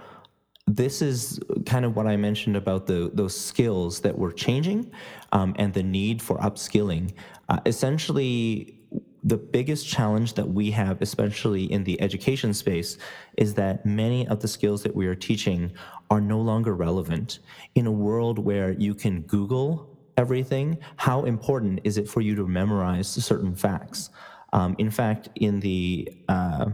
this 0.76 1.02
is 1.02 1.38
kind 1.66 1.84
of 1.84 1.96
what 1.96 2.06
I 2.06 2.16
mentioned 2.16 2.56
about 2.56 2.86
the 2.86 3.10
those 3.12 3.38
skills 3.38 4.00
that 4.00 4.16
were 4.16 4.32
changing 4.32 4.90
um, 5.32 5.54
and 5.58 5.72
the 5.74 5.82
need 5.82 6.22
for 6.22 6.38
upskilling. 6.38 7.12
Uh, 7.48 7.60
essentially, 7.66 8.78
the 9.22 9.36
biggest 9.36 9.86
challenge 9.86 10.34
that 10.34 10.48
we 10.48 10.70
have, 10.70 11.02
especially 11.02 11.70
in 11.70 11.84
the 11.84 12.00
education 12.00 12.54
space, 12.54 12.98
is 13.36 13.54
that 13.54 13.84
many 13.84 14.26
of 14.28 14.40
the 14.40 14.48
skills 14.48 14.82
that 14.82 14.94
we 14.94 15.06
are 15.06 15.14
teaching 15.14 15.72
are 16.10 16.20
no 16.20 16.40
longer 16.40 16.74
relevant. 16.74 17.40
In 17.74 17.86
a 17.86 17.92
world 17.92 18.38
where 18.38 18.72
you 18.72 18.94
can 18.94 19.22
Google 19.22 19.96
everything, 20.16 20.78
how 20.96 21.24
important 21.24 21.80
is 21.84 21.98
it 21.98 22.08
for 22.08 22.20
you 22.20 22.34
to 22.34 22.46
memorize 22.46 23.08
certain 23.08 23.54
facts? 23.54 24.10
Um, 24.52 24.74
in 24.78 24.90
fact, 24.90 25.28
in 25.36 25.60
the 25.60 26.12
uh, 26.28 26.70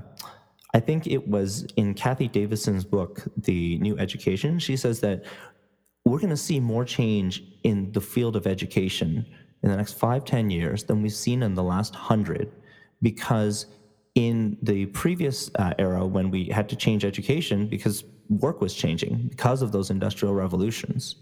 I 0.74 0.80
think 0.80 1.06
it 1.06 1.26
was 1.26 1.66
in 1.76 1.94
Cathy 1.94 2.28
Davidson's 2.28 2.84
book, 2.84 3.24
The 3.36 3.78
New 3.78 3.98
Education. 3.98 4.58
She 4.58 4.76
says 4.76 5.00
that 5.00 5.24
we're 6.04 6.18
going 6.18 6.30
to 6.30 6.36
see 6.36 6.60
more 6.60 6.84
change 6.84 7.42
in 7.64 7.90
the 7.92 8.00
field 8.00 8.36
of 8.36 8.46
education 8.46 9.26
in 9.62 9.70
the 9.70 9.76
next 9.76 9.94
five, 9.94 10.24
ten 10.24 10.50
years 10.50 10.84
than 10.84 11.02
we've 11.02 11.12
seen 11.12 11.42
in 11.42 11.54
the 11.54 11.62
last 11.62 11.94
hundred, 11.94 12.52
because 13.02 13.66
in 14.14 14.56
the 14.62 14.86
previous 14.86 15.50
uh, 15.56 15.72
era, 15.78 16.06
when 16.06 16.30
we 16.30 16.46
had 16.46 16.68
to 16.68 16.76
change 16.76 17.04
education 17.04 17.66
because 17.66 18.04
work 18.28 18.60
was 18.60 18.74
changing 18.74 19.28
because 19.28 19.62
of 19.62 19.72
those 19.72 19.90
industrial 19.90 20.34
revolutions. 20.34 21.16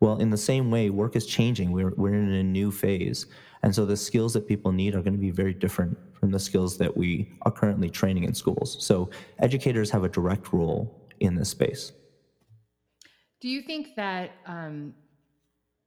Well, 0.00 0.18
in 0.18 0.30
the 0.30 0.36
same 0.36 0.70
way, 0.70 0.90
work 0.90 1.14
is 1.14 1.26
changing. 1.26 1.70
We're, 1.70 1.94
we're 1.96 2.14
in 2.14 2.32
a 2.32 2.42
new 2.42 2.72
phase. 2.72 3.26
And 3.62 3.74
so 3.74 3.86
the 3.86 3.96
skills 3.96 4.32
that 4.32 4.46
people 4.48 4.72
need 4.72 4.94
are 4.94 5.02
going 5.02 5.14
to 5.14 5.20
be 5.20 5.30
very 5.30 5.54
different 5.54 5.96
from 6.14 6.30
the 6.30 6.38
skills 6.38 6.76
that 6.78 6.96
we 6.96 7.32
are 7.42 7.52
currently 7.52 7.88
training 7.88 8.24
in 8.24 8.34
schools. 8.34 8.76
So 8.84 9.10
educators 9.38 9.90
have 9.90 10.04
a 10.04 10.08
direct 10.08 10.52
role 10.52 11.08
in 11.20 11.34
this 11.34 11.50
space. 11.50 11.92
Do 13.40 13.48
you 13.48 13.62
think 13.62 13.94
that 13.96 14.32
um, 14.46 14.94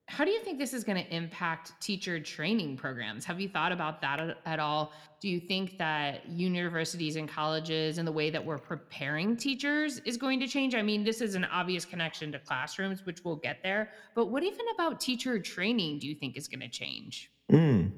how 0.08 0.24
do 0.24 0.32
you 0.32 0.41
think 0.41 0.60
this 0.60 0.74
is 0.74 0.84
going 0.84 1.03
to 1.03 1.15
impact 1.15 1.74
teacher 1.82 2.20
training 2.20 2.77
programs? 2.77 3.25
Have 3.25 3.39
you 3.39 3.50
thought 3.50 3.72
about 3.72 4.01
that 4.01 4.38
at 4.46 4.60
all? 4.60 4.94
Do 5.20 5.27
you 5.27 5.39
think 5.39 5.77
that 5.79 6.29
universities 6.29 7.15
and 7.15 7.27
colleges 7.27 7.98
and 7.98 8.08
the 8.08 8.12
way 8.12 8.29
that 8.29 8.46
we're 8.46 8.60
preparing 8.60 9.36
teachers 9.36 10.00
is 10.00 10.15
going 10.15 10.39
to 10.41 10.48
change? 10.48 10.75
I 10.75 10.84
mean, 10.84 11.03
this 11.03 11.22
is 11.22 11.34
an 11.34 11.46
obvious 11.46 11.86
connection 11.86 12.32
to 12.34 12.39
classrooms, 12.39 13.05
which 13.05 13.24
we'll 13.24 13.38
get 13.38 13.63
there. 13.63 13.89
But 14.13 14.27
what 14.27 14.44
even 14.44 14.65
about 14.75 15.00
teacher 15.00 15.39
training 15.39 16.00
do 16.00 16.08
you 16.08 16.15
think 16.15 16.38
is 16.38 16.48
going 16.48 16.62
to 16.62 16.70
change? 16.70 17.32
Mm, 17.52 17.92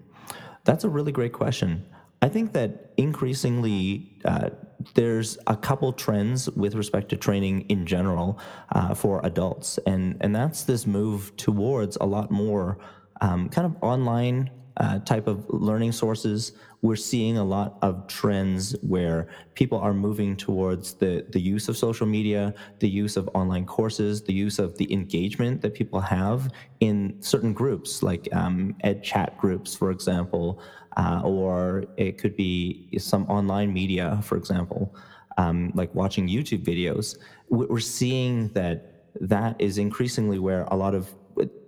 that's 0.63 0.84
a 0.84 0.89
really 0.89 1.12
great 1.12 1.34
question. 1.34 1.86
I 2.22 2.30
think 2.30 2.54
that 2.54 2.94
increasingly 2.98 4.20
uh, 4.25 4.50
there's 4.96 5.38
a 5.48 5.56
couple 5.56 5.94
trends 5.94 6.50
with 6.50 6.75
respect 6.75 7.10
to 7.10 7.18
training 7.18 7.62
in 7.70 7.86
general 7.86 8.39
uh, 8.72 8.96
for 8.96 9.24
adults, 9.25 9.77
and 9.86 10.18
and 10.22 10.36
that's 10.36 10.63
this 10.63 10.88
move 10.88 11.36
towards 11.38 11.98
a 11.98 12.06
lot 12.06 12.32
more 12.32 12.80
um, 13.22 13.50
kind 13.50 13.66
of 13.66 13.75
online 13.82 14.50
uh, 14.77 15.00
type 15.00 15.27
of 15.27 15.46
learning 15.50 15.92
sources. 15.92 16.54
We're 16.81 16.96
seeing 16.96 17.38
a 17.38 17.43
lot 17.43 17.77
of 17.81 18.07
trends 18.07 18.75
where 18.81 19.27
people 19.55 19.79
are 19.79 19.93
moving 19.93 20.36
towards 20.36 20.93
the 20.93 21.25
the 21.29 21.41
use 21.41 21.67
of 21.69 21.77
social 21.77 22.05
media, 22.05 22.53
the 22.79 22.89
use 22.89 23.17
of 23.17 23.29
online 23.34 23.65
courses, 23.65 24.22
the 24.22 24.34
use 24.34 24.60
of 24.60 24.77
the 24.77 24.91
engagement 24.93 25.62
that 25.62 25.74
people 25.74 26.00
have 26.00 26.51
in 26.79 27.15
certain 27.19 27.53
groups, 27.53 28.03
like 28.03 28.27
um, 28.34 28.75
ed 28.81 29.03
chat 29.03 29.38
groups, 29.38 29.75
for 29.75 29.91
example 29.91 30.62
uh, 30.98 31.22
or 31.24 31.86
it 31.96 32.17
could 32.17 32.36
be 32.36 32.89
some 32.98 33.24
online 33.25 33.72
media, 33.72 34.19
for 34.24 34.36
example, 34.36 34.93
um, 35.38 35.72
like 35.75 35.93
watching 35.93 36.27
YouTube 36.27 36.63
videos. 36.65 37.17
We're 37.50 37.79
seeing 37.79 38.50
that 38.50 39.05
that 39.22 39.55
is 39.62 39.77
increasingly 39.77 40.39
where 40.39 40.63
a 40.63 40.75
lot 40.75 40.96
of 40.96 41.13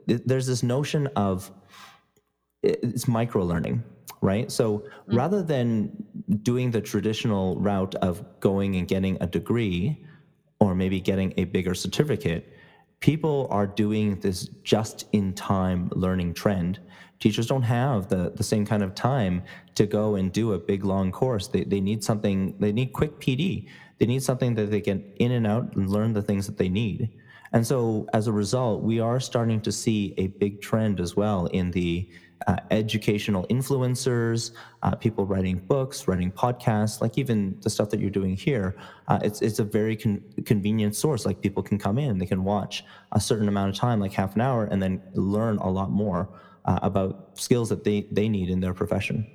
there's 0.07 0.47
this 0.47 0.63
notion 0.63 1.07
of 1.15 1.51
it's 2.63 3.07
micro 3.07 3.43
learning, 3.45 3.83
right? 4.21 4.51
So 4.51 4.79
mm-hmm. 4.79 5.15
rather 5.15 5.43
than 5.43 5.91
doing 6.43 6.71
the 6.71 6.81
traditional 6.81 7.59
route 7.59 7.95
of 7.95 8.23
going 8.39 8.75
and 8.75 8.87
getting 8.87 9.17
a 9.21 9.27
degree 9.27 10.05
or 10.59 10.75
maybe 10.75 10.99
getting 10.99 11.33
a 11.37 11.45
bigger 11.45 11.73
certificate, 11.73 12.53
people 12.99 13.47
are 13.49 13.65
doing 13.65 14.19
this 14.19 14.49
just 14.63 15.05
in 15.13 15.33
time 15.33 15.89
learning 15.93 16.33
trend 16.33 16.79
teachers 17.19 17.47
don't 17.47 17.63
have 17.63 18.07
the, 18.07 18.31
the 18.35 18.43
same 18.43 18.65
kind 18.65 18.81
of 18.81 18.95
time 18.95 19.43
to 19.75 19.85
go 19.85 20.15
and 20.15 20.31
do 20.31 20.53
a 20.53 20.59
big 20.59 20.83
long 20.83 21.11
course. 21.11 21.47
They, 21.47 21.63
they 21.63 21.81
need 21.81 22.03
something, 22.03 22.55
they 22.59 22.71
need 22.71 22.93
quick 22.93 23.19
PD. 23.19 23.67
They 23.97 24.05
need 24.05 24.23
something 24.23 24.55
that 24.55 24.71
they 24.71 24.81
get 24.81 25.03
in 25.17 25.33
and 25.33 25.45
out 25.45 25.75
and 25.75 25.89
learn 25.89 26.13
the 26.13 26.21
things 26.21 26.45
that 26.45 26.57
they 26.57 26.69
need. 26.69 27.09
And 27.51 27.65
so 27.65 28.07
as 28.13 28.27
a 28.27 28.31
result, 28.31 28.81
we 28.81 28.99
are 28.99 29.19
starting 29.19 29.59
to 29.61 29.71
see 29.71 30.13
a 30.17 30.27
big 30.27 30.61
trend 30.61 30.99
as 30.99 31.15
well 31.15 31.47
in 31.47 31.71
the 31.71 32.09
uh, 32.47 32.57
educational 32.71 33.45
influencers, 33.47 34.51
uh, 34.83 34.95
people 34.95 35.25
writing 35.25 35.57
books, 35.57 36.07
writing 36.07 36.31
podcasts, 36.31 37.01
like 37.01 37.17
even 37.17 37.57
the 37.61 37.69
stuff 37.69 37.89
that 37.89 37.99
you're 37.99 38.09
doing 38.09 38.35
here. 38.35 38.75
Uh, 39.07 39.19
it's 39.23 39.41
it's 39.41 39.59
a 39.59 39.63
very 39.63 39.95
con- 39.95 40.23
convenient 40.45 40.95
source. 40.95 41.25
Like 41.25 41.41
people 41.41 41.63
can 41.63 41.77
come 41.77 41.97
in, 41.97 42.17
they 42.17 42.25
can 42.25 42.43
watch 42.43 42.83
a 43.11 43.19
certain 43.19 43.47
amount 43.47 43.69
of 43.69 43.75
time, 43.75 43.99
like 43.99 44.13
half 44.13 44.35
an 44.35 44.41
hour, 44.41 44.65
and 44.65 44.81
then 44.81 45.01
learn 45.13 45.57
a 45.57 45.69
lot 45.69 45.91
more 45.91 46.29
uh, 46.65 46.79
about 46.81 47.31
skills 47.33 47.69
that 47.69 47.83
they, 47.83 48.07
they 48.11 48.29
need 48.29 48.49
in 48.49 48.59
their 48.59 48.73
profession. 48.73 49.25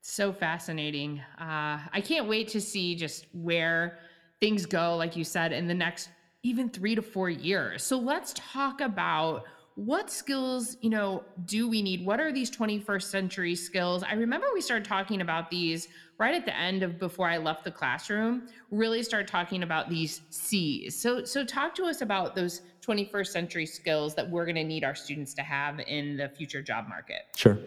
So 0.00 0.32
fascinating. 0.32 1.20
Uh, 1.40 1.78
I 1.92 2.02
can't 2.02 2.28
wait 2.28 2.48
to 2.48 2.60
see 2.60 2.94
just 2.94 3.26
where 3.32 3.98
things 4.40 4.66
go, 4.66 4.96
like 4.96 5.16
you 5.16 5.24
said, 5.24 5.52
in 5.52 5.66
the 5.66 5.74
next 5.74 6.10
even 6.42 6.68
three 6.68 6.94
to 6.94 7.00
four 7.00 7.30
years. 7.30 7.82
So 7.82 7.98
let's 7.98 8.34
talk 8.36 8.82
about 8.82 9.44
what 9.76 10.08
skills 10.08 10.76
you 10.80 10.90
know 10.90 11.24
do 11.46 11.68
we 11.68 11.82
need? 11.82 12.06
What 12.06 12.20
are 12.20 12.32
these 12.32 12.50
21st 12.50 13.02
century 13.02 13.54
skills? 13.56 14.04
I 14.04 14.14
remember 14.14 14.46
we 14.54 14.60
started 14.60 14.84
talking 14.84 15.20
about 15.20 15.50
these 15.50 15.88
right 16.18 16.34
at 16.34 16.44
the 16.44 16.56
end 16.56 16.84
of 16.84 17.00
before 17.00 17.28
i 17.28 17.36
left 17.36 17.64
the 17.64 17.70
classroom 17.72 18.46
really 18.70 19.02
start 19.02 19.26
talking 19.26 19.64
about 19.64 19.88
these 19.88 20.20
c's. 20.30 20.96
So 20.96 21.24
so 21.24 21.44
talk 21.44 21.74
to 21.74 21.84
us 21.84 22.02
about 22.02 22.36
those 22.36 22.62
21st 22.86 23.26
century 23.26 23.66
skills 23.66 24.14
that 24.14 24.30
we're 24.30 24.44
going 24.44 24.54
to 24.56 24.64
need 24.64 24.84
our 24.84 24.94
students 24.94 25.34
to 25.34 25.42
have 25.42 25.80
in 25.80 26.16
the 26.16 26.28
future 26.28 26.62
job 26.62 26.86
market. 26.88 27.22
Sure. 27.34 27.58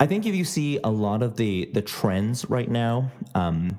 I 0.00 0.06
think 0.06 0.24
if 0.24 0.34
you 0.34 0.44
see 0.44 0.78
a 0.84 0.90
lot 0.90 1.22
of 1.22 1.36
the 1.36 1.66
the 1.74 1.82
trends 1.82 2.48
right 2.48 2.70
now 2.70 3.10
um, 3.34 3.76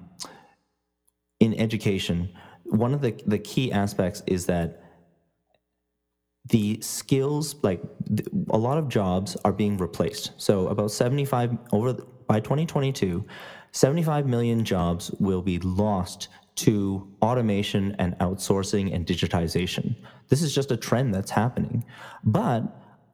in 1.39 1.55
education, 1.55 2.29
one 2.65 2.94
of 2.94 3.01
the 3.01 3.20
the 3.25 3.39
key 3.39 3.72
aspects 3.72 4.22
is 4.27 4.46
that 4.46 4.85
the 6.48 6.80
skills 6.82 7.56
like 7.64 7.82
th- 8.08 8.28
a 8.50 8.58
lot 8.58 8.78
of 8.78 8.88
jobs 8.88 9.36
are 9.46 9.54
being 9.54 9.78
replaced. 9.78 10.32
So 10.38 10.68
about 10.68 10.92
75 10.92 11.58
over 11.72 11.94
the, 11.94 12.04
by 12.28 12.40
2022 12.40 13.25
75 13.75 14.25
million 14.25 14.64
jobs 14.64 15.12
will 15.20 15.42
be 15.42 15.60
lost 15.60 16.30
to 16.56 17.12
automation 17.22 17.94
and 18.00 18.18
outsourcing 18.20 18.96
and 18.96 19.06
digitization. 19.06 19.98
This 20.30 20.42
is 20.42 20.56
just 20.56 20.72
a 20.72 20.78
trend 20.78 21.14
that's 21.14 21.30
happening. 21.30 21.84
But 22.24 22.64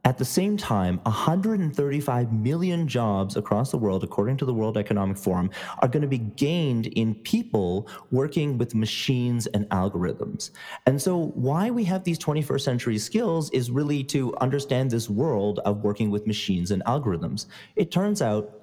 at 0.04 0.18
the 0.18 0.26
same 0.26 0.58
time, 0.58 1.00
135 1.04 2.34
million 2.34 2.88
jobs 2.88 3.38
across 3.38 3.70
the 3.70 3.78
world, 3.78 4.04
according 4.04 4.38
to 4.38 4.46
the 4.46 4.54
World 4.54 4.76
Economic 4.76 5.16
Forum, 5.16 5.52
are 5.80 5.88
going 5.88 6.02
to 6.02 6.08
be 6.08 6.18
gained 6.18 6.88
in 6.88 7.14
people 7.14 7.88
working 8.10 8.58
with 8.58 8.74
machines 8.74 9.46
and 9.48 9.70
algorithms. 9.70 10.52
And 10.88 11.00
so, 11.00 11.32
why 11.36 11.70
we 11.70 11.84
have 11.84 12.04
these 12.04 12.18
21st 12.18 12.62
century 12.62 12.98
skills 12.98 13.52
is 13.52 13.70
really 13.70 14.04
to 14.06 14.36
understand 14.38 14.90
this 14.90 15.08
world 15.08 15.60
of 15.66 15.84
working 15.84 16.10
with 16.10 16.26
machines 16.26 16.72
and 16.72 16.84
algorithms. 16.86 17.46
It 17.76 17.92
turns 17.92 18.24
out 18.24 18.62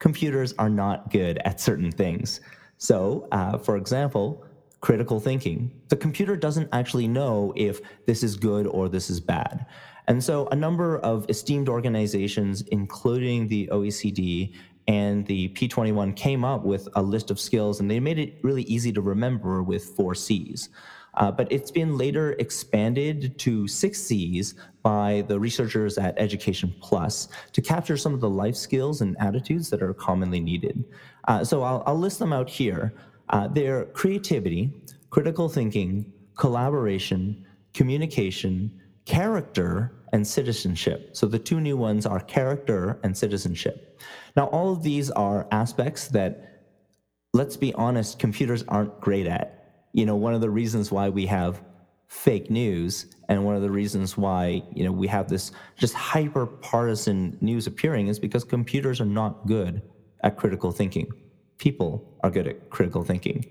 computers 0.00 0.54
are 0.58 0.70
not 0.70 1.10
good 1.10 1.38
at 1.44 1.60
certain 1.60 1.92
things. 1.92 2.40
So, 2.78 3.28
uh, 3.30 3.58
for 3.58 3.76
example, 3.76 4.44
critical 4.80 5.20
thinking. 5.20 5.70
The 5.88 5.96
computer 5.96 6.36
doesn't 6.36 6.68
actually 6.72 7.06
know 7.06 7.52
if 7.54 7.80
this 8.06 8.22
is 8.22 8.36
good 8.36 8.66
or 8.66 8.88
this 8.88 9.10
is 9.10 9.20
bad. 9.20 9.66
And 10.08 10.22
so 10.22 10.48
a 10.48 10.56
number 10.56 10.98
of 10.98 11.28
esteemed 11.28 11.68
organizations, 11.68 12.62
including 12.68 13.48
the 13.48 13.68
OECD 13.72 14.54
and 14.88 15.26
the 15.26 15.48
P21, 15.50 16.16
came 16.16 16.44
up 16.44 16.64
with 16.64 16.88
a 16.94 17.02
list 17.02 17.30
of 17.30 17.38
skills 17.38 17.80
and 17.80 17.90
they 17.90 18.00
made 18.00 18.18
it 18.18 18.38
really 18.42 18.62
easy 18.62 18.92
to 18.92 19.00
remember 19.00 19.62
with 19.62 19.84
four 19.96 20.14
C's. 20.14 20.68
Uh, 21.14 21.30
but 21.30 21.50
it's 21.50 21.70
been 21.70 21.98
later 21.98 22.32
expanded 22.38 23.36
to 23.38 23.66
six 23.66 24.00
C's 24.00 24.54
by 24.82 25.24
the 25.28 25.38
researchers 25.38 25.98
at 25.98 26.14
Education 26.18 26.74
Plus 26.80 27.28
to 27.52 27.60
capture 27.60 27.96
some 27.96 28.14
of 28.14 28.20
the 28.20 28.30
life 28.30 28.56
skills 28.56 29.00
and 29.00 29.16
attitudes 29.18 29.70
that 29.70 29.82
are 29.82 29.92
commonly 29.92 30.40
needed. 30.40 30.84
Uh, 31.28 31.44
so 31.44 31.62
I'll, 31.62 31.82
I'll, 31.86 31.98
list 31.98 32.18
them 32.18 32.32
out 32.32 32.48
here. 32.48 32.94
Uh, 33.28 33.48
they're 33.48 33.86
creativity, 33.86 34.72
critical 35.10 35.48
thinking, 35.48 36.10
collaboration, 36.36 37.44
communication, 37.74 38.79
character, 39.10 39.92
and 40.12 40.24
citizenship. 40.24 41.10
So 41.16 41.26
the 41.26 41.38
two 41.38 41.60
new 41.60 41.76
ones 41.76 42.06
are 42.06 42.20
character 42.20 43.00
and 43.02 43.16
citizenship. 43.16 44.00
Now, 44.36 44.46
all 44.46 44.72
of 44.72 44.84
these 44.84 45.10
are 45.10 45.48
aspects 45.50 46.06
that, 46.08 46.62
let's 47.32 47.56
be 47.56 47.74
honest, 47.74 48.20
computers 48.20 48.62
aren't 48.68 49.00
great 49.00 49.26
at. 49.26 49.88
You 49.92 50.06
know, 50.06 50.14
one 50.14 50.32
of 50.32 50.40
the 50.40 50.50
reasons 50.50 50.92
why 50.92 51.08
we 51.08 51.26
have 51.26 51.60
fake 52.06 52.50
news 52.50 53.06
and 53.28 53.44
one 53.44 53.56
of 53.56 53.62
the 53.62 53.70
reasons 53.70 54.16
why 54.16 54.62
you 54.74 54.82
know 54.84 54.90
we 54.90 55.06
have 55.06 55.28
this 55.28 55.52
just 55.76 55.94
hyper 55.94 56.44
partisan 56.44 57.38
news 57.40 57.68
appearing 57.68 58.08
is 58.08 58.18
because 58.18 58.42
computers 58.42 59.00
are 59.00 59.12
not 59.20 59.46
good 59.46 59.80
at 60.24 60.36
critical 60.36 60.72
thinking 60.72 61.06
people 61.58 62.18
are 62.24 62.30
good 62.30 62.48
at 62.48 62.68
critical 62.68 63.04
thinking 63.04 63.46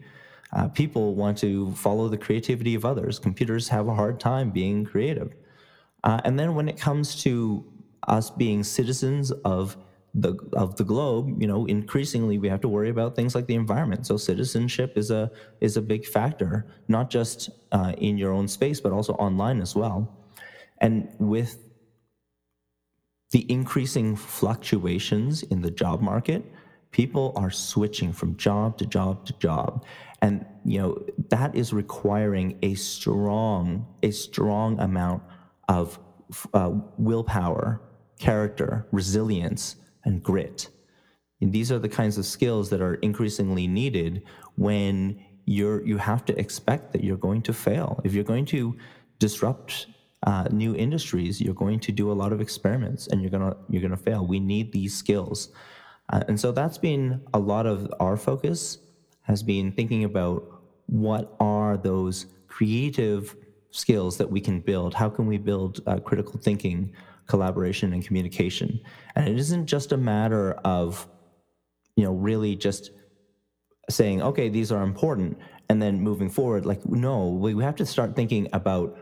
uh, 0.52 0.68
people 0.68 1.16
want 1.16 1.38
to 1.38 1.72
follow 1.72 2.10
the 2.10 2.18
creativity 2.18 2.76
of 2.76 2.84
others 2.84 3.18
computers 3.18 3.70
have 3.70 3.88
a 3.88 3.96
hard 3.96 4.20
time 4.20 4.52
being 4.52 4.84
creative 4.84 5.34
uh, 6.04 6.22
and 6.24 6.40
then 6.40 6.56
when 6.56 6.70
it 6.70 6.80
comes 6.80 7.22
to 7.24 7.66
us 8.08 8.30
being 8.30 8.64
citizens 8.64 9.32
of 9.44 9.78
the 10.16 10.36
of 10.54 10.76
the 10.76 10.84
globe, 10.84 11.40
you 11.40 11.48
know, 11.48 11.66
increasingly 11.66 12.40
we 12.40 12.50
have 12.50 12.62
to 12.62 12.68
worry 12.68 12.90
about 12.90 13.16
things 13.16 13.36
like 13.36 13.46
the 13.46 13.56
environment. 13.56 14.08
So 14.08 14.18
citizenship 14.18 14.98
is 14.98 15.12
a 15.12 15.32
is 15.62 15.78
a 15.78 15.82
big 15.82 16.06
factor, 16.06 16.66
not 16.88 17.10
just 17.10 17.50
uh, 17.72 17.94
in 17.98 18.18
your 18.18 18.32
own 18.32 18.48
space, 18.48 18.82
but 18.82 18.92
also 18.92 19.14
online 19.14 19.62
as 19.62 19.76
well. 19.76 20.12
And 20.80 21.10
with 21.20 21.60
the 23.32 23.46
increasing 23.52 24.16
fluctuations 24.16 25.44
in 25.44 25.62
the 25.62 25.70
job 25.70 26.02
market, 26.02 26.44
people 26.92 27.32
are 27.36 27.52
switching 27.52 28.12
from 28.12 28.36
job 28.38 28.78
to 28.80 28.86
job 28.86 29.26
to 29.28 29.34
job 29.34 29.86
and 30.22 30.46
you 30.66 30.80
know 30.80 30.98
that 31.30 31.56
is 31.56 31.72
requiring 31.74 32.58
a 32.62 32.74
strong 32.76 33.86
a 34.04 34.12
strong 34.12 34.80
amount 34.80 35.22
of 35.70 35.98
uh, 36.54 36.72
willpower, 36.98 37.82
character, 38.20 38.86
resilience, 38.92 39.78
and 40.04 40.22
grit. 40.22 40.68
And 41.40 41.54
these 41.54 41.72
are 41.72 41.80
the 41.80 41.88
kinds 41.88 42.18
of 42.18 42.26
skills 42.26 42.70
that 42.72 42.82
are 42.82 42.96
increasingly 42.96 43.68
needed 43.68 44.24
when 44.56 45.24
you're 45.46 45.86
you 45.86 45.98
have 45.98 46.26
to 46.26 46.38
expect 46.38 46.92
that 46.92 47.04
you're 47.04 47.18
going 47.18 47.42
to 47.44 47.54
fail. 47.54 48.02
If 48.04 48.14
you're 48.14 48.26
going 48.26 48.46
to 48.48 48.76
disrupt 49.20 49.88
uh, 50.24 50.48
new 50.52 50.76
industries, 50.76 51.40
you're 51.40 51.54
going 51.54 51.80
to 51.80 51.92
do 51.92 52.12
a 52.12 52.14
lot 52.14 52.34
of 52.34 52.42
experiments, 52.42 53.08
and 53.08 53.22
you're 53.22 53.32
gonna 53.32 53.56
you're 53.70 53.82
gonna 53.82 53.98
fail. 53.98 54.28
We 54.28 54.40
need 54.40 54.74
these 54.74 54.96
skills, 54.96 55.50
uh, 56.10 56.24
and 56.28 56.40
so 56.40 56.52
that's 56.52 56.78
been 56.78 57.22
a 57.34 57.40
lot 57.40 57.66
of 57.66 57.92
our 58.00 58.18
focus 58.18 58.80
has 59.22 59.44
been 59.44 59.72
thinking 59.72 60.04
about 60.04 60.44
what 60.88 61.36
are 61.40 61.78
those 61.78 62.26
creative 62.48 63.36
skills 63.72 64.18
that 64.18 64.30
we 64.30 64.42
can 64.42 64.60
build. 64.60 64.94
How 64.94 65.10
can 65.10 65.26
we 65.28 65.38
build 65.38 65.82
uh, 65.88 66.00
critical 66.00 66.40
thinking, 66.40 66.94
collaboration, 67.28 67.94
and 67.94 68.06
communication? 68.06 68.80
And 69.16 69.28
it 69.28 69.38
isn't 69.38 69.68
just 69.68 69.92
a 69.92 69.98
matter 69.98 70.54
of, 70.66 71.08
you 71.96 72.04
know, 72.04 72.14
really 72.14 72.56
just 72.56 72.92
saying, 73.90 74.22
okay, 74.22 74.50
these 74.50 74.72
are 74.72 74.84
important, 74.84 75.38
and 75.70 75.82
then 75.82 76.00
moving 76.02 76.30
forward. 76.30 76.66
Like, 76.66 76.86
no, 76.86 77.28
we 77.28 77.64
have 77.64 77.76
to 77.78 77.86
start 77.86 78.16
thinking 78.16 78.48
about 78.54 78.98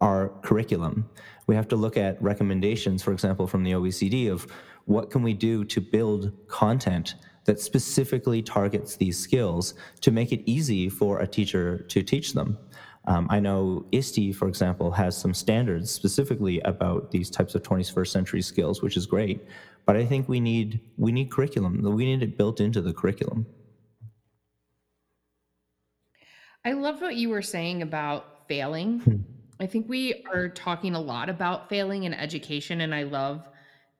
our 0.00 0.28
curriculum. 0.42 1.08
We 1.46 1.54
have 1.54 1.68
to 1.68 1.76
look 1.76 1.96
at 1.96 2.20
recommendations, 2.22 3.02
for 3.02 3.12
example, 3.12 3.46
from 3.46 3.64
the 3.64 3.72
OECD 3.72 4.30
of 4.30 4.46
what 4.84 5.10
can 5.10 5.22
we 5.22 5.34
do 5.34 5.64
to 5.64 5.80
build 5.80 6.32
content 6.46 7.16
that 7.44 7.60
specifically 7.60 8.42
targets 8.42 8.96
these 8.96 9.18
skills 9.18 9.74
to 10.02 10.10
make 10.10 10.32
it 10.32 10.42
easy 10.44 10.88
for 10.88 11.20
a 11.20 11.26
teacher 11.26 11.78
to 11.88 12.02
teach 12.02 12.34
them. 12.34 12.58
Um, 13.08 13.26
I 13.30 13.40
know 13.40 13.86
ISTE, 13.90 14.34
for 14.34 14.48
example, 14.48 14.90
has 14.90 15.16
some 15.16 15.32
standards 15.32 15.90
specifically 15.90 16.60
about 16.60 17.10
these 17.10 17.30
types 17.30 17.54
of 17.54 17.62
21st 17.62 18.08
century 18.08 18.42
skills, 18.42 18.82
which 18.82 18.98
is 18.98 19.06
great. 19.06 19.40
But 19.86 19.96
I 19.96 20.04
think 20.04 20.28
we 20.28 20.40
need 20.40 20.80
we 20.98 21.10
need 21.10 21.30
curriculum. 21.30 21.80
We 21.80 22.04
need 22.04 22.22
it 22.22 22.36
built 22.36 22.60
into 22.60 22.82
the 22.82 22.92
curriculum. 22.92 23.46
I 26.66 26.72
love 26.72 27.00
what 27.00 27.16
you 27.16 27.30
were 27.30 27.40
saying 27.40 27.80
about 27.80 28.46
failing. 28.46 29.00
Hmm. 29.00 29.16
I 29.58 29.64
think 29.64 29.88
we 29.88 30.26
are 30.30 30.50
talking 30.50 30.94
a 30.94 31.00
lot 31.00 31.30
about 31.30 31.70
failing 31.70 32.04
in 32.04 32.12
education, 32.12 32.82
and 32.82 32.94
I 32.94 33.04
love 33.04 33.48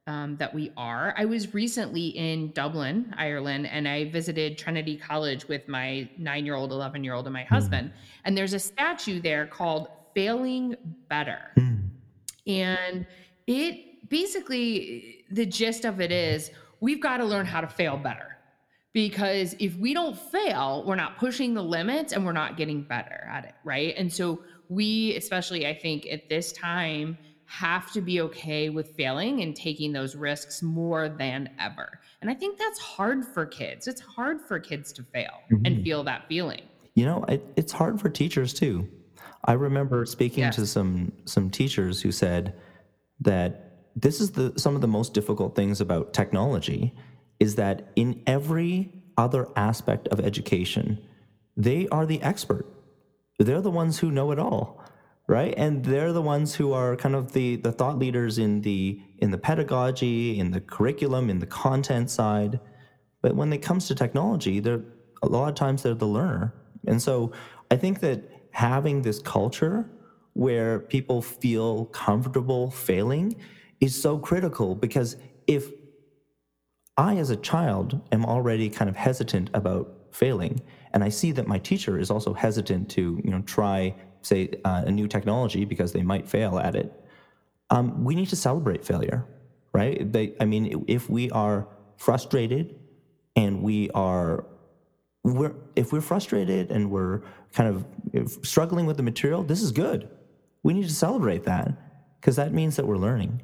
um, 0.08 0.36
that 0.38 0.54
we 0.54 0.72
are. 0.76 1.14
I 1.18 1.26
was 1.26 1.52
recently 1.52 2.08
in 2.08 2.50
Dublin, 2.52 3.14
Ireland, 3.18 3.66
and 3.66 3.86
I 3.86 4.06
visited 4.10 4.56
Trinity 4.56 4.96
College 4.96 5.46
with 5.46 5.68
my 5.68 6.08
nine 6.16 6.46
year 6.46 6.54
old, 6.54 6.72
11 6.72 7.04
year 7.04 7.12
old, 7.12 7.26
and 7.26 7.34
my 7.34 7.44
Hmm. 7.44 7.54
husband. 7.54 7.92
And 8.24 8.36
there's 8.36 8.54
a 8.54 8.58
statue 8.58 9.20
there 9.20 9.46
called 9.46 9.88
Failing 10.14 10.76
Better. 11.08 11.38
Hmm. 11.56 11.74
And 12.46 13.06
it 13.46 14.08
basically, 14.08 15.26
the 15.30 15.44
gist 15.44 15.84
of 15.84 16.00
it 16.00 16.10
is 16.10 16.50
we've 16.80 17.02
got 17.02 17.18
to 17.18 17.24
learn 17.26 17.44
how 17.44 17.60
to 17.60 17.68
fail 17.68 17.98
better. 17.98 18.38
Because 18.94 19.54
if 19.58 19.76
we 19.76 19.92
don't 19.92 20.18
fail, 20.18 20.84
we're 20.86 20.96
not 20.96 21.18
pushing 21.18 21.52
the 21.52 21.62
limits 21.62 22.14
and 22.14 22.24
we're 22.24 22.32
not 22.32 22.56
getting 22.56 22.82
better 22.82 23.28
at 23.30 23.44
it. 23.44 23.54
Right. 23.62 23.94
And 23.98 24.10
so 24.10 24.40
we, 24.70 25.14
especially, 25.16 25.66
I 25.66 25.74
think 25.74 26.06
at 26.06 26.30
this 26.30 26.50
time, 26.52 27.18
have 27.48 27.90
to 27.92 28.02
be 28.02 28.20
okay 28.20 28.68
with 28.68 28.94
failing 28.94 29.40
and 29.40 29.56
taking 29.56 29.90
those 29.92 30.14
risks 30.14 30.62
more 30.62 31.08
than 31.08 31.48
ever. 31.58 31.98
And 32.20 32.30
I 32.30 32.34
think 32.34 32.58
that's 32.58 32.78
hard 32.78 33.24
for 33.24 33.46
kids. 33.46 33.88
It's 33.88 34.02
hard 34.02 34.40
for 34.40 34.60
kids 34.60 34.92
to 34.92 35.02
fail 35.02 35.40
and 35.64 35.78
Mhm. 35.78 35.82
feel 35.82 36.04
that 36.04 36.28
feeling. 36.28 36.60
You 36.94 37.06
know, 37.06 37.24
it, 37.24 37.42
it's 37.56 37.72
hard 37.72 38.00
for 38.00 38.10
teachers 38.10 38.52
too. 38.52 38.86
I 39.46 39.54
remember 39.54 40.04
speaking 40.04 40.50
to 40.50 40.66
some 40.66 41.12
some 41.24 41.48
teachers 41.48 42.02
who 42.02 42.12
said 42.12 42.54
that 43.20 43.86
this 43.96 44.20
is 44.20 44.32
the 44.32 44.52
some 44.58 44.74
of 44.74 44.82
the 44.82 44.88
most 44.88 45.14
difficult 45.14 45.56
things 45.56 45.80
about 45.80 46.12
technology 46.12 46.94
is 47.40 47.54
that 47.54 47.92
in 47.96 48.22
every 48.26 48.92
other 49.16 49.48
aspect 49.56 50.06
of 50.08 50.20
education, 50.20 50.98
they 51.56 51.88
are 51.88 52.04
the 52.04 52.20
expert. 52.20 52.66
They're 53.38 53.62
the 53.62 53.70
ones 53.70 54.00
who 54.00 54.10
know 54.10 54.32
it 54.32 54.38
all, 54.38 54.82
right? 55.28 55.54
And 55.56 55.84
they're 55.84 56.12
the 56.12 56.22
ones 56.22 56.54
who 56.54 56.72
are 56.72 56.96
kind 56.96 57.14
of 57.14 57.32
the, 57.32 57.56
the 57.56 57.70
thought 57.70 57.98
leaders 57.98 58.38
in 58.38 58.62
the 58.62 59.00
in 59.18 59.30
the 59.30 59.38
pedagogy, 59.38 60.38
in 60.38 60.50
the 60.50 60.60
curriculum, 60.60 61.28
in 61.28 61.38
the 61.38 61.46
content 61.46 62.10
side. 62.10 62.58
But 63.20 63.36
when 63.36 63.52
it 63.52 63.58
comes 63.58 63.86
to 63.88 63.94
technology, 63.94 64.58
they're 64.58 64.84
a 65.22 65.28
lot 65.28 65.48
of 65.48 65.54
times 65.54 65.82
they're 65.82 65.94
the 65.94 66.06
learner. 66.06 66.54
And 66.86 67.00
so 67.02 67.32
I 67.70 67.76
think 67.76 68.00
that 68.00 68.22
having 68.52 69.02
this 69.02 69.18
culture 69.18 69.90
where 70.32 70.78
people 70.78 71.20
feel 71.20 71.86
comfortable 71.86 72.70
failing 72.70 73.36
is 73.80 74.00
so 74.00 74.18
critical 74.18 74.74
because 74.74 75.16
if 75.46 75.72
I, 76.96 77.16
as 77.16 77.30
a 77.30 77.36
child, 77.36 78.00
am 78.12 78.24
already 78.24 78.68
kind 78.68 78.88
of 78.88 78.96
hesitant 78.96 79.50
about 79.54 79.94
failing, 80.10 80.60
and 80.92 81.04
I 81.04 81.10
see 81.10 81.32
that 81.32 81.46
my 81.46 81.58
teacher 81.58 81.98
is 81.98 82.10
also 82.10 82.34
hesitant 82.34 82.88
to, 82.90 83.20
you 83.22 83.30
know, 83.30 83.42
try, 83.42 83.94
say, 84.22 84.50
uh, 84.64 84.84
a 84.86 84.90
new 84.90 85.08
technology 85.08 85.64
because 85.64 85.92
they 85.92 86.02
might 86.02 86.28
fail 86.28 86.58
at 86.58 86.74
it. 86.74 86.92
Um, 87.70 88.04
we 88.04 88.14
need 88.14 88.28
to 88.28 88.36
celebrate 88.36 88.84
failure, 88.84 89.24
right? 89.72 90.10
They, 90.12 90.34
I 90.40 90.44
mean, 90.44 90.84
if 90.88 91.10
we 91.10 91.30
are 91.30 91.68
frustrated 91.96 92.78
and 93.36 93.62
we 93.62 93.90
are, 93.90 94.46
we're, 95.22 95.54
if 95.76 95.92
we're 95.92 96.00
frustrated 96.00 96.70
and 96.70 96.90
we're 96.90 97.22
kind 97.52 97.84
of 98.14 98.38
struggling 98.42 98.86
with 98.86 98.96
the 98.96 99.02
material, 99.02 99.42
this 99.42 99.62
is 99.62 99.72
good. 99.72 100.08
We 100.62 100.74
need 100.74 100.88
to 100.88 100.94
celebrate 100.94 101.44
that 101.44 101.72
because 102.20 102.36
that 102.36 102.52
means 102.52 102.76
that 102.76 102.86
we're 102.86 102.96
learning 102.96 103.42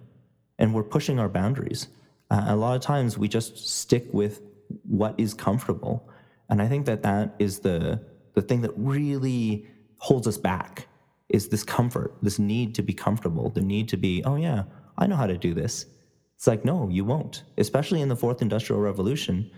and 0.58 0.74
we're 0.74 0.84
pushing 0.84 1.18
our 1.18 1.28
boundaries. 1.28 1.88
Uh, 2.30 2.44
a 2.48 2.56
lot 2.56 2.74
of 2.74 2.82
times 2.82 3.18
we 3.18 3.28
just 3.28 3.68
stick 3.68 4.06
with 4.12 4.40
what 4.84 5.14
is 5.18 5.34
comfortable. 5.34 6.08
And 6.48 6.60
I 6.60 6.68
think 6.68 6.86
that 6.86 7.02
that 7.02 7.34
is 7.38 7.60
the, 7.60 8.00
the 8.34 8.42
thing 8.42 8.62
that 8.62 8.72
really 8.76 9.66
holds 10.04 10.26
us 10.26 10.36
back 10.36 10.86
is 11.30 11.48
this 11.48 11.64
comfort, 11.64 12.14
this 12.20 12.38
need 12.38 12.74
to 12.74 12.82
be 12.82 12.92
comfortable, 12.92 13.48
the 13.48 13.62
need 13.62 13.88
to 13.88 13.96
be, 13.96 14.22
oh 14.24 14.36
yeah, 14.36 14.64
I 14.98 15.06
know 15.06 15.16
how 15.16 15.26
to 15.26 15.38
do 15.38 15.54
this. 15.54 15.86
It's 16.36 16.46
like, 16.46 16.62
no, 16.62 16.90
you 16.90 17.06
won't. 17.06 17.44
Especially 17.56 18.02
in 18.02 18.10
the 18.10 18.16
fourth 18.16 18.42
industrial 18.42 18.82
revolution, 18.82 19.50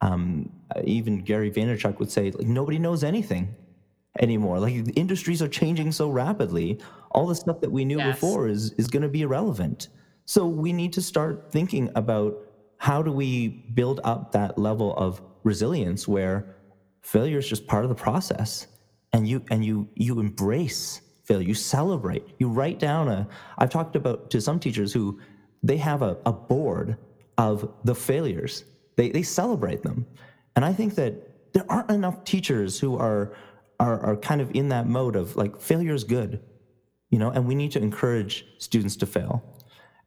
um, 0.00 0.52
even 0.84 1.18
Gary 1.24 1.50
Vaynerchuk 1.50 1.98
would 1.98 2.12
say, 2.12 2.30
like, 2.30 2.46
nobody 2.46 2.78
knows 2.78 3.02
anything 3.02 3.52
anymore. 4.20 4.60
Like 4.60 4.96
industries 4.96 5.42
are 5.42 5.48
changing 5.48 5.90
so 5.90 6.08
rapidly. 6.10 6.78
All 7.10 7.26
the 7.26 7.34
stuff 7.34 7.60
that 7.60 7.72
we 7.72 7.84
knew 7.84 7.98
yes. 7.98 8.14
before 8.14 8.46
is 8.46 8.72
is 8.74 8.86
going 8.86 9.02
to 9.02 9.08
be 9.08 9.22
irrelevant. 9.22 9.88
So 10.26 10.46
we 10.46 10.72
need 10.72 10.92
to 10.92 11.02
start 11.02 11.50
thinking 11.50 11.90
about 11.96 12.38
how 12.76 13.02
do 13.02 13.10
we 13.10 13.48
build 13.74 14.00
up 14.04 14.30
that 14.30 14.58
level 14.58 14.94
of 14.96 15.20
resilience 15.42 16.06
where 16.06 16.54
failure 17.02 17.38
is 17.38 17.48
just 17.48 17.66
part 17.66 17.84
of 17.84 17.88
the 17.88 17.96
process 17.96 18.68
and 19.12 19.28
you 19.28 19.42
and 19.50 19.64
you 19.64 19.88
you 19.94 20.20
embrace 20.20 21.00
failure. 21.24 21.46
You 21.46 21.54
celebrate. 21.54 22.24
You 22.38 22.48
write 22.48 22.78
down 22.78 23.08
a 23.08 23.28
i've 23.58 23.70
talked 23.70 23.96
about 23.96 24.30
to 24.30 24.40
some 24.40 24.58
teachers 24.58 24.92
who 24.92 25.18
they 25.62 25.76
have 25.76 26.02
a, 26.02 26.16
a 26.24 26.32
board 26.32 26.96
of 27.36 27.72
the 27.84 27.94
failures. 27.94 28.64
They, 28.96 29.10
they 29.10 29.22
celebrate 29.22 29.82
them. 29.82 30.06
And 30.56 30.64
i 30.64 30.72
think 30.72 30.94
that 30.96 31.52
there 31.52 31.64
aren't 31.68 31.90
enough 31.90 32.24
teachers 32.24 32.78
who 32.78 32.96
are, 32.96 33.34
are 33.80 34.00
are 34.00 34.16
kind 34.16 34.40
of 34.40 34.50
in 34.54 34.68
that 34.68 34.86
mode 34.86 35.16
of 35.16 35.36
like 35.36 35.60
failure 35.60 35.94
is 35.94 36.04
good 36.04 36.40
you 37.10 37.18
know 37.18 37.30
and 37.30 37.46
we 37.46 37.54
need 37.54 37.70
to 37.72 37.80
encourage 37.80 38.44
students 38.58 38.96
to 38.96 39.06
fail. 39.06 39.42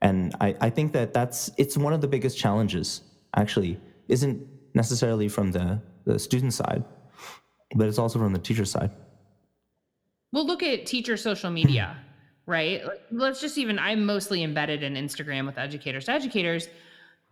And 0.02 0.36
I, 0.42 0.56
I 0.62 0.70
think 0.70 0.94
that 0.94 1.14
that's 1.14 1.52
it's 1.58 1.78
one 1.78 1.94
of 1.94 2.02
the 2.02 2.08
biggest 2.08 2.38
challenges, 2.38 3.02
actually, 3.36 3.80
isn't 4.08 4.42
necessarily 4.74 5.28
from 5.28 5.52
the, 5.52 5.82
the 6.06 6.18
student 6.18 6.54
side, 6.54 6.84
but 7.76 7.88
it's 7.88 7.98
also 7.98 8.20
from 8.20 8.34
the 8.34 8.40
teacher 8.40 8.66
side. 8.66 8.92
Well, 10.32 10.46
look 10.46 10.64
at 10.64 10.86
teacher 10.86 11.18
social 11.18 11.52
media, 11.52 11.98
right? 12.46 12.82
Let's 13.12 13.42
just 13.42 13.58
even, 13.58 13.80
I'm 13.80 14.06
mostly 14.06 14.44
embedded 14.44 14.84
in 14.84 14.96
Instagram 14.96 15.46
with 15.46 15.58
educators 15.58 16.06
to 16.06 16.12
educators. 16.12 16.68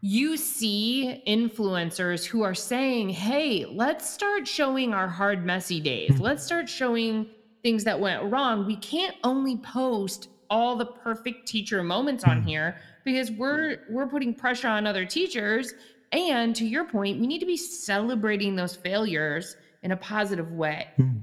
You 0.02 0.38
see 0.38 1.24
influencers 1.28 2.26
who 2.26 2.44
are 2.44 2.56
saying, 2.56 3.10
hey, 3.10 3.66
let's 3.66 4.10
start 4.10 4.48
showing 4.48 4.94
our 4.94 5.08
hard, 5.08 5.46
messy 5.46 5.80
days. 5.80 6.16
Hmm. 6.16 6.22
Let's 6.22 6.44
start 6.44 6.70
showing 6.70 7.28
things 7.64 7.84
that 7.84 8.00
went 8.00 8.32
wrong. 8.32 8.66
We 8.66 8.78
can't 8.78 9.16
only 9.24 9.58
post 9.58 10.30
all 10.50 10.76
the 10.76 10.86
perfect 10.86 11.48
teacher 11.48 11.84
moments 11.84 12.24
on 12.24 12.42
hmm. 12.42 12.48
here 12.48 12.78
because 13.06 13.32
we're 13.32 13.80
we're 13.90 14.08
putting 14.08 14.34
pressure 14.34 14.68
on 14.68 14.88
other 14.88 15.06
teachers 15.06 15.74
and 16.12 16.56
to 16.56 16.66
your 16.66 16.86
point 16.86 17.20
we 17.20 17.28
need 17.28 17.40
to 17.40 17.46
be 17.46 17.58
celebrating 17.58 18.56
those 18.56 18.76
failures 18.76 19.56
in 19.84 19.92
a 19.92 19.98
positive 19.98 20.52
way 20.52 20.88
hmm. 20.98 21.18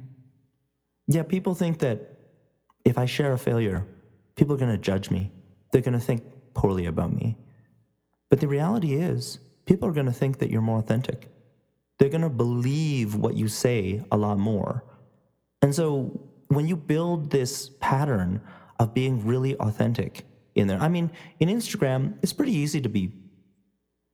yeah 1.06 1.22
people 1.22 1.54
think 1.54 1.78
that 1.78 2.18
if 2.84 2.98
i 2.98 3.04
share 3.04 3.32
a 3.32 3.38
failure 3.38 3.86
people 4.34 4.54
are 4.54 4.58
going 4.58 4.70
to 4.70 4.78
judge 4.78 5.10
me 5.10 5.30
they're 5.70 5.82
going 5.82 5.92
to 5.92 6.00
think 6.00 6.22
poorly 6.54 6.86
about 6.86 7.12
me 7.12 7.36
but 8.30 8.40
the 8.40 8.48
reality 8.48 8.94
is 8.94 9.38
people 9.66 9.88
are 9.88 9.92
going 9.92 10.06
to 10.06 10.12
think 10.12 10.38
that 10.38 10.50
you're 10.50 10.62
more 10.62 10.78
authentic 10.78 11.28
they're 11.98 12.08
going 12.08 12.20
to 12.20 12.28
believe 12.28 13.14
what 13.14 13.36
you 13.36 13.48
say 13.48 14.02
a 14.12 14.16
lot 14.16 14.38
more 14.38 14.84
and 15.62 15.74
so 15.74 16.20
when 16.48 16.66
you 16.66 16.76
build 16.76 17.30
this 17.30 17.70
pattern 17.80 18.40
of 18.78 18.94
being 18.94 19.24
really 19.26 19.56
authentic 19.56 20.24
in 20.54 20.66
there. 20.66 20.80
I 20.80 20.88
mean, 20.88 21.10
in 21.40 21.48
Instagram, 21.48 22.18
it's 22.22 22.32
pretty 22.32 22.52
easy 22.52 22.80
to 22.80 22.88
be 22.88 23.12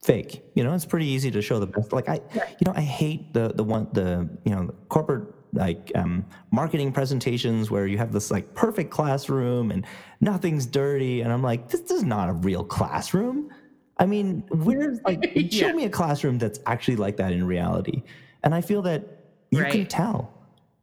fake. 0.02 0.42
You 0.54 0.64
know, 0.64 0.74
it's 0.74 0.84
pretty 0.84 1.06
easy 1.06 1.30
to 1.30 1.40
show 1.40 1.58
the 1.58 1.66
best. 1.66 1.92
Like 1.92 2.08
I, 2.08 2.20
you 2.34 2.64
know, 2.66 2.72
I 2.74 2.82
hate 2.82 3.32
the 3.32 3.52
the 3.54 3.64
one 3.64 3.88
the 3.92 4.28
you 4.44 4.54
know 4.54 4.74
corporate 4.88 5.34
like 5.54 5.92
um, 5.94 6.24
marketing 6.50 6.92
presentations 6.92 7.70
where 7.70 7.86
you 7.86 7.98
have 7.98 8.12
this 8.12 8.30
like 8.30 8.54
perfect 8.54 8.90
classroom 8.90 9.70
and 9.70 9.86
nothing's 10.20 10.66
dirty, 10.66 11.20
and 11.20 11.32
I'm 11.32 11.42
like, 11.42 11.68
this, 11.68 11.90
is 11.90 12.04
not 12.04 12.28
a 12.28 12.32
real 12.32 12.64
classroom. 12.64 13.50
I 13.98 14.06
mean, 14.06 14.44
where's 14.50 14.98
like 15.04 15.32
yeah. 15.34 15.48
show 15.48 15.72
me 15.74 15.84
a 15.84 15.90
classroom 15.90 16.38
that's 16.38 16.58
actually 16.66 16.96
like 16.96 17.16
that 17.18 17.32
in 17.32 17.44
reality? 17.44 18.02
And 18.44 18.54
I 18.54 18.60
feel 18.60 18.82
that 18.82 19.06
you 19.50 19.62
right. 19.62 19.72
can 19.72 19.86
tell 19.86 20.32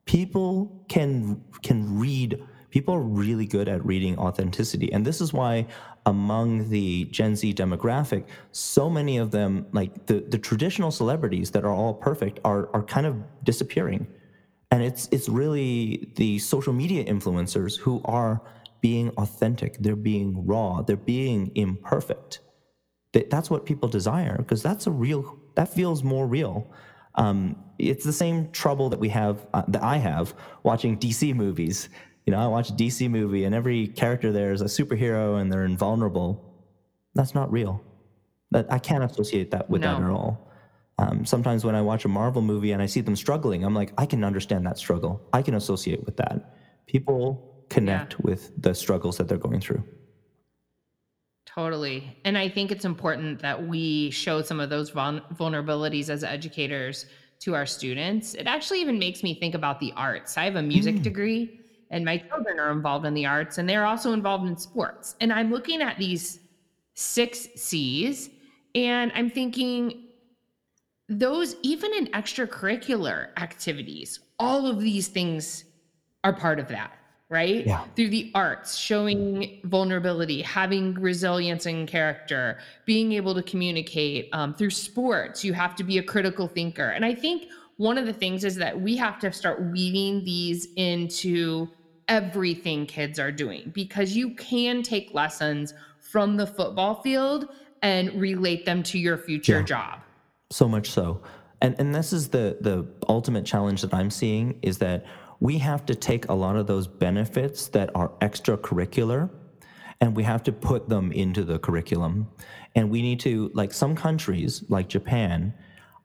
people 0.06 0.84
can 0.88 1.44
can 1.62 2.00
read 2.00 2.42
people 2.70 2.94
are 2.94 3.02
really 3.02 3.46
good 3.46 3.68
at 3.68 3.86
reading 3.86 4.18
authenticity. 4.18 4.92
And 4.94 5.06
this 5.06 5.22
is 5.22 5.34
why 5.34 5.68
among 6.06 6.70
the 6.70 7.06
Gen 7.06 7.36
Z 7.36 7.54
demographic, 7.54 8.26
so 8.52 8.90
many 8.90 9.18
of 9.18 9.32
them, 9.32 9.66
like 9.72 10.06
the, 10.06 10.22
the 10.22 10.38
traditional 10.38 10.92
celebrities 10.92 11.52
that 11.52 11.64
are 11.64 11.74
all 11.74 11.94
perfect, 11.94 12.40
are, 12.46 12.70
are 12.74 12.84
kind 12.84 13.06
of 13.06 13.16
disappearing. 13.44 14.08
And 14.72 14.84
it's 14.84 15.10
it's 15.12 15.28
really 15.28 16.12
the 16.16 16.38
social 16.38 16.74
media 16.74 17.04
influencers 17.04 17.78
who 17.78 18.02
are 18.06 18.42
being 18.82 19.10
authentic, 19.18 19.78
they're 19.80 19.96
being 19.96 20.46
raw, 20.46 20.82
they're 20.82 20.96
being 20.96 21.52
imperfect. 21.56 22.40
That's 23.14 23.50
what 23.50 23.66
people 23.66 23.90
desire 23.90 24.38
because 24.38 24.62
that's 24.62 24.86
a 24.86 24.92
real 24.92 25.40
that 25.56 25.74
feels 25.74 26.04
more 26.04 26.28
real. 26.28 26.72
Um, 27.16 27.56
it's 27.80 28.06
the 28.06 28.14
same 28.14 28.52
trouble 28.52 28.90
that 28.90 29.00
we 29.00 29.10
have 29.10 29.48
uh, 29.54 29.64
that 29.68 29.84
I 29.84 29.98
have 29.98 30.36
watching 30.64 30.98
DC 30.98 31.34
movies 31.36 31.90
you 32.26 32.32
know, 32.32 32.40
I 32.40 32.48
watch 32.48 32.70
a 32.70 32.74
DC 32.74 33.10
movie 33.10 33.46
and 33.46 33.56
every 33.56 33.88
character 33.88 34.32
there 34.32 34.52
is 34.52 34.62
a 34.62 34.66
superhero 34.66 35.42
and 35.42 35.52
they're 35.52 35.66
invulnerable. 35.66 36.44
That's 37.16 37.34
not 37.34 37.52
real. 37.52 37.82
That 38.52 38.72
I 38.72 38.80
can't 38.80 39.04
associate 39.04 39.52
that 39.52 39.70
with 39.70 39.82
no. 39.82 39.94
that 39.94 40.04
at 40.04 40.10
all. 40.10 40.52
Um, 41.00 41.26
sometimes 41.26 41.64
when 41.64 41.76
I 41.76 41.82
watch 41.82 42.04
a 42.04 42.10
Marvel 42.10 42.42
movie 42.42 42.72
and 42.72 42.82
I 42.82 42.86
see 42.86 43.02
them 43.02 43.16
struggling, 43.16 43.64
I'm 43.64 43.74
like, 43.74 43.94
I 43.98 44.06
can 44.06 44.24
understand 44.24 44.66
that 44.66 44.78
struggle. 44.78 45.22
I 45.32 45.42
can 45.42 45.54
associate 45.54 46.06
with 46.06 46.18
that. 46.18 46.56
People 46.88 47.66
connect 47.70 48.14
yeah. 48.14 48.20
with 48.24 48.52
the 48.62 48.74
struggles 48.74 49.18
that 49.18 49.28
they're 49.28 49.38
going 49.38 49.62
through. 49.62 49.84
Totally. 51.46 52.16
And 52.26 52.38
I 52.38 52.50
think 52.50 52.72
it's 52.72 52.86
important 52.86 53.40
that 53.40 53.68
we 53.68 54.12
show 54.12 54.42
some 54.42 54.60
of 54.60 54.70
those 54.70 54.92
vulnerabilities 54.92 56.10
as 56.10 56.24
educators 56.24 57.06
to 57.40 57.56
our 57.56 57.66
students. 57.66 58.36
It 58.36 58.46
actually 58.46 58.82
even 58.82 59.00
makes 59.00 59.24
me 59.24 59.34
think 59.40 59.56
about 59.56 59.80
the 59.80 59.94
arts. 59.96 60.38
I 60.38 60.44
have 60.44 60.58
a 60.58 60.62
music 60.62 60.96
mm. 60.96 61.04
degree 61.04 61.60
and 61.92 62.06
my 62.06 62.18
children 62.18 62.60
are 62.60 62.72
involved 62.72 63.06
in 63.06 63.14
the 63.14 63.26
arts 63.26 63.58
and 63.58 63.68
they're 63.68 63.86
also 63.86 64.14
involved 64.14 64.48
in 64.48 64.58
sports. 64.58 65.16
And 65.22 65.34
I'm 65.34 65.52
looking 65.52 65.82
at 65.82 65.98
these 65.98 66.40
six 66.94 67.48
C's 67.56 68.30
and 68.76 69.12
I'm 69.16 69.30
thinking, 69.30 70.06
those, 71.08 71.56
even 71.64 71.92
in 71.96 72.08
extracurricular 72.08 73.30
activities, 73.38 74.20
all 74.38 74.68
of 74.68 74.80
these 74.80 75.08
things 75.08 75.66
are 76.24 76.34
part 76.34 76.60
of 76.60 76.68
that, 76.68 76.94
right? 77.30 77.66
Yeah. 77.66 77.84
Through 77.96 78.10
the 78.10 78.32
arts, 78.36 78.76
showing 78.76 79.60
vulnerability, 79.64 80.44
having 80.44 80.94
resilience 80.94 81.66
and 81.66 81.88
character, 81.88 82.60
being 82.86 83.14
able 83.14 83.34
to 83.34 83.42
communicate. 83.42 84.30
Um, 84.34 84.54
through 84.54 84.70
sports, 84.70 85.44
you 85.44 85.54
have 85.54 85.76
to 85.78 85.84
be 85.84 85.98
a 85.98 86.04
critical 86.04 86.48
thinker. 86.48 86.90
And 86.90 87.04
I 87.04 87.16
think 87.16 87.48
one 87.78 87.98
of 87.98 88.06
the 88.06 88.14
things 88.14 88.44
is 88.44 88.56
that 88.58 88.80
we 88.80 88.96
have 88.98 89.20
to 89.20 89.32
start 89.32 89.64
weaving 89.72 90.26
these 90.26 90.68
into 90.76 91.70
everything 92.10 92.86
kids 92.86 93.20
are 93.20 93.32
doing 93.32 93.72
because 93.74 94.16
you 94.16 94.32
can 94.36 94.84
take 94.84 95.14
lessons 95.14 95.74
from 96.00 96.36
the 96.36 96.46
football 96.46 97.02
field 97.02 97.48
and 97.82 98.14
relate 98.20 98.66
them 98.66 98.84
to 98.84 99.00
your 99.00 99.18
future 99.18 99.60
yeah. 99.60 99.66
job. 99.66 100.00
So 100.52 100.68
much 100.68 100.90
so. 100.90 101.22
And 101.62 101.76
and 101.80 101.94
this 101.94 102.12
is 102.12 102.30
the 102.30 102.58
the 102.60 102.86
ultimate 103.08 103.46
challenge 103.46 103.82
that 103.84 103.94
I'm 103.94 104.10
seeing 104.10 104.60
is 104.62 104.80
that 104.80 105.06
we 105.40 105.58
have 105.60 105.86
to 105.86 105.96
take 105.96 106.28
a 106.28 106.34
lot 106.34 106.56
of 106.56 106.68
those 106.68 106.88
benefits 106.88 107.68
that 107.70 107.90
are 107.96 108.10
extracurricular 108.22 109.30
and 110.02 110.16
we 110.16 110.24
have 110.24 110.44
to 110.44 110.52
put 110.52 110.90
them 110.90 111.12
into 111.12 111.44
the 111.44 111.60
curriculum. 111.60 112.28
And 112.76 112.90
we 112.90 113.02
need 113.02 113.20
to 113.22 113.52
like 113.54 113.74
some 113.74 113.96
countries 113.96 114.64
like 114.70 114.90
Japan 114.90 115.54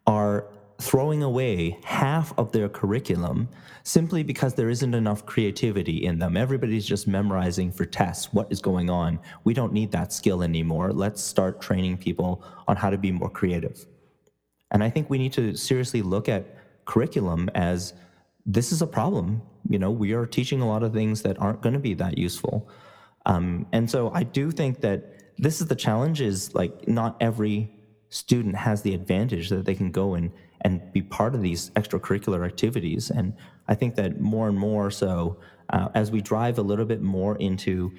are 0.06 0.46
throwing 0.80 1.22
away 1.22 1.78
half 1.84 2.36
of 2.38 2.52
their 2.52 2.68
curriculum 2.68 3.48
simply 3.84 4.22
because 4.22 4.54
there 4.54 4.70
isn't 4.70 4.94
enough 4.94 5.24
creativity 5.26 6.04
in 6.04 6.18
them. 6.18 6.36
Everybody's 6.36 6.86
just 6.86 7.06
memorizing 7.06 7.70
for 7.70 7.84
tests 7.84 8.32
what 8.32 8.50
is 8.50 8.60
going 8.60 8.90
on. 8.90 9.20
We 9.44 9.54
don't 9.54 9.72
need 9.72 9.92
that 9.92 10.12
skill 10.12 10.42
anymore. 10.42 10.92
Let's 10.92 11.22
start 11.22 11.60
training 11.60 11.98
people 11.98 12.42
on 12.66 12.76
how 12.76 12.90
to 12.90 12.98
be 12.98 13.12
more 13.12 13.30
creative. 13.30 13.86
And 14.70 14.82
I 14.82 14.90
think 14.90 15.10
we 15.10 15.18
need 15.18 15.32
to 15.34 15.54
seriously 15.54 16.02
look 16.02 16.28
at 16.28 16.56
curriculum 16.86 17.50
as 17.54 17.92
this 18.46 18.72
is 18.72 18.82
a 18.82 18.86
problem. 18.86 19.42
You 19.68 19.78
know, 19.78 19.90
we 19.90 20.12
are 20.12 20.26
teaching 20.26 20.60
a 20.60 20.68
lot 20.68 20.82
of 20.82 20.92
things 20.92 21.22
that 21.22 21.38
aren't 21.38 21.62
going 21.62 21.74
to 21.74 21.78
be 21.78 21.94
that 21.94 22.18
useful. 22.18 22.68
Um, 23.26 23.66
and 23.72 23.90
so 23.90 24.10
I 24.12 24.22
do 24.22 24.50
think 24.50 24.80
that 24.80 25.38
this 25.38 25.60
is 25.60 25.66
the 25.66 25.76
challenge 25.76 26.20
is 26.20 26.54
like 26.54 26.86
not 26.88 27.16
every 27.20 27.73
student 28.14 28.54
has 28.54 28.82
the 28.82 28.94
advantage 28.94 29.48
that 29.48 29.64
they 29.64 29.74
can 29.74 29.90
go 29.90 30.14
and 30.14 30.30
and 30.60 30.80
be 30.92 31.02
part 31.02 31.34
of 31.34 31.42
these 31.42 31.70
extracurricular 31.70 32.46
activities. 32.46 33.10
And 33.10 33.34
I 33.68 33.74
think 33.74 33.96
that 33.96 34.20
more 34.20 34.48
and 34.48 34.56
more 34.56 34.90
so, 34.90 35.38
uh, 35.70 35.88
as 35.94 36.10
we 36.10 36.22
drive 36.22 36.58
a 36.58 36.62
little 36.62 36.86
bit 36.86 37.02
more 37.02 37.36
into 37.36 37.92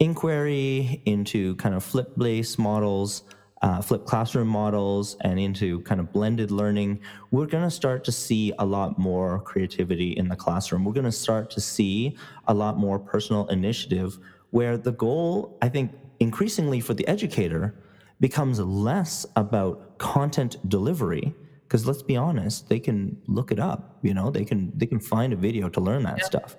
inquiry, 0.00 1.00
into 1.06 1.54
kind 1.56 1.74
of 1.74 1.82
flip 1.82 2.12
based 2.18 2.58
models, 2.58 3.22
uh, 3.62 3.80
flipped 3.80 4.06
classroom 4.06 4.48
models, 4.48 5.16
and 5.22 5.38
into 5.38 5.80
kind 5.82 6.00
of 6.00 6.12
blended 6.12 6.50
learning, 6.50 7.00
we're 7.30 7.46
going 7.46 7.64
to 7.64 7.70
start 7.70 8.04
to 8.04 8.12
see 8.12 8.52
a 8.58 8.66
lot 8.66 8.98
more 8.98 9.40
creativity 9.40 10.10
in 10.12 10.28
the 10.28 10.36
classroom. 10.36 10.84
We're 10.84 10.98
going 11.00 11.04
to 11.04 11.12
start 11.12 11.50
to 11.52 11.60
see 11.60 12.16
a 12.48 12.54
lot 12.54 12.76
more 12.76 12.98
personal 12.98 13.46
initiative 13.46 14.18
where 14.50 14.76
the 14.76 14.92
goal, 14.92 15.56
I 15.62 15.68
think, 15.68 15.92
increasingly 16.18 16.80
for 16.80 16.92
the 16.92 17.06
educator 17.08 17.74
becomes 18.20 18.60
less 18.60 19.26
about 19.36 19.98
content 19.98 20.56
delivery 20.68 21.34
because 21.64 21.86
let's 21.86 22.02
be 22.02 22.16
honest 22.16 22.68
they 22.68 22.78
can 22.78 23.16
look 23.26 23.50
it 23.50 23.58
up 23.58 23.98
you 24.02 24.14
know? 24.14 24.30
They 24.30 24.44
can 24.44 24.72
they 24.76 24.86
can 24.86 25.00
find 25.00 25.32
a 25.32 25.36
video 25.36 25.68
to 25.68 25.80
learn 25.80 26.02
that 26.04 26.24
stuff. 26.24 26.56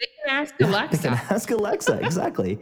They 0.00 0.06
can 0.06 0.40
ask 0.40 0.54
yeah 0.58 0.86
they 0.88 0.98
can 0.98 1.12
ask 1.30 1.50
alexa 1.50 2.00
exactly. 2.04 2.58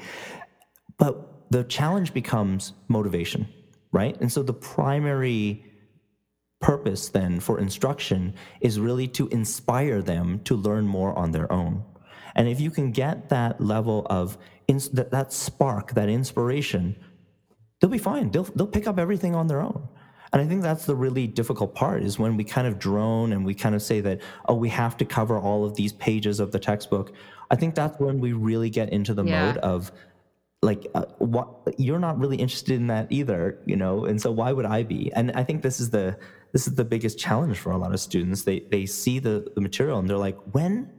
But 0.98 1.50
the 1.50 1.64
challenge 1.64 2.12
becomes 2.14 2.74
motivation 2.88 3.48
right? 3.92 4.16
And 4.20 4.30
so 4.30 4.42
the 4.42 4.52
primary 4.52 5.64
purpose 6.60 7.08
then 7.08 7.40
for 7.40 7.58
instruction 7.58 8.34
is 8.60 8.78
really 8.78 9.08
to 9.08 9.28
inspire 9.28 10.02
them 10.02 10.40
to 10.44 10.54
learn 10.54 10.86
more 10.86 11.18
on 11.18 11.32
their 11.32 11.50
own. 11.52 11.82
And 12.34 12.48
if 12.48 12.60
you 12.60 12.70
can 12.70 12.92
get 12.92 13.28
that 13.30 13.60
level 13.60 14.06
of 14.10 14.38
that 14.92 15.32
spark 15.32 15.94
that 15.94 16.08
inspiration 16.08 16.94
they'll 17.80 17.90
be 17.90 17.98
fine. 17.98 18.30
They'll 18.30 18.44
they'll 18.44 18.66
pick 18.66 18.86
up 18.86 18.98
everything 18.98 19.34
on 19.34 19.46
their 19.46 19.60
own. 19.62 19.88
And 20.32 20.40
I 20.40 20.46
think 20.46 20.62
that's 20.62 20.86
the 20.86 20.94
really 20.94 21.26
difficult 21.26 21.74
part 21.74 22.04
is 22.04 22.18
when 22.18 22.36
we 22.36 22.44
kind 22.44 22.66
of 22.68 22.78
drone 22.78 23.32
and 23.32 23.44
we 23.44 23.52
kind 23.52 23.74
of 23.74 23.82
say 23.82 24.00
that 24.02 24.20
oh 24.48 24.54
we 24.54 24.68
have 24.68 24.96
to 24.98 25.04
cover 25.04 25.38
all 25.38 25.64
of 25.64 25.74
these 25.74 25.92
pages 25.94 26.38
of 26.38 26.52
the 26.52 26.58
textbook. 26.58 27.12
I 27.50 27.56
think 27.56 27.74
that's 27.74 27.98
when 27.98 28.20
we 28.20 28.32
really 28.32 28.70
get 28.70 28.90
into 28.90 29.12
the 29.12 29.24
Yeah. 29.24 29.46
mode 29.46 29.56
of 29.58 29.90
like 30.62 30.86
uh, 30.94 31.06
what 31.18 31.48
you're 31.78 31.98
not 31.98 32.18
really 32.18 32.36
interested 32.36 32.74
in 32.74 32.86
that 32.88 33.06
either, 33.10 33.58
you 33.64 33.76
know. 33.76 34.04
And 34.04 34.20
so 34.20 34.30
why 34.30 34.52
would 34.52 34.66
I 34.66 34.82
be? 34.82 35.10
And 35.14 35.32
I 35.32 35.42
think 35.42 35.62
this 35.62 35.80
is 35.80 35.90
the 35.90 36.16
this 36.52 36.66
is 36.68 36.74
the 36.74 36.84
biggest 36.84 37.18
challenge 37.18 37.58
for 37.58 37.72
a 37.72 37.78
lot 37.78 37.92
of 37.92 38.00
students. 38.00 38.42
They 38.42 38.60
they 38.70 38.84
see 38.86 39.18
the, 39.20 39.50
the 39.54 39.60
material 39.60 39.98
and 39.98 40.08
they're 40.08 40.18
like, 40.18 40.36
when 40.52 40.90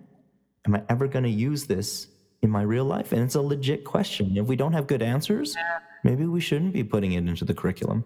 am 0.66 0.76
I 0.76 0.84
ever 0.90 1.08
going 1.08 1.24
to 1.26 1.30
use 1.30 1.66
this 1.68 2.08
in 2.42 2.50
my 2.50 2.62
real 2.62 2.86
life? 2.86 3.12
And 3.12 3.22
it's 3.22 3.36
a 3.36 3.42
legit 3.42 3.84
question. 3.84 4.38
If 4.38 4.48
we 4.48 4.56
don't 4.56 4.74
have 4.74 4.88
good 4.88 5.02
answers, 5.02 5.56
maybe 6.04 6.26
we 6.26 6.42
shouldn't 6.42 6.74
be 6.74 6.84
putting 6.84 7.14
it 7.14 7.20
into 7.28 7.46
the 7.46 7.54
curriculum. 7.54 8.04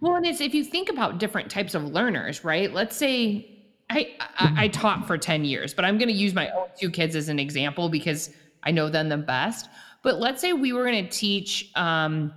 Well, 0.00 0.14
and 0.14 0.26
it's 0.26 0.40
if 0.40 0.54
you 0.54 0.64
think 0.64 0.88
about 0.88 1.18
different 1.18 1.50
types 1.50 1.74
of 1.74 1.84
learners, 1.84 2.44
right? 2.44 2.72
Let's 2.72 2.96
say 2.96 3.58
I 3.90 4.14
I, 4.20 4.64
I 4.64 4.68
taught 4.68 5.06
for 5.06 5.18
10 5.18 5.44
years, 5.44 5.74
but 5.74 5.84
I'm 5.84 5.98
going 5.98 6.08
to 6.08 6.14
use 6.14 6.34
my 6.34 6.50
own 6.50 6.68
two 6.78 6.90
kids 6.90 7.16
as 7.16 7.28
an 7.28 7.38
example 7.38 7.88
because 7.88 8.30
I 8.62 8.70
know 8.70 8.88
them 8.88 9.08
the 9.08 9.16
best. 9.16 9.68
But 10.02 10.20
let's 10.20 10.40
say 10.40 10.52
we 10.52 10.72
were 10.72 10.84
going 10.84 11.04
to 11.04 11.10
teach 11.10 11.70
um, 11.74 12.32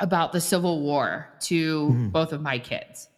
about 0.00 0.32
the 0.32 0.40
Civil 0.40 0.80
War 0.80 1.28
to 1.40 2.08
both 2.10 2.32
of 2.32 2.40
my 2.40 2.58
kids. 2.58 3.08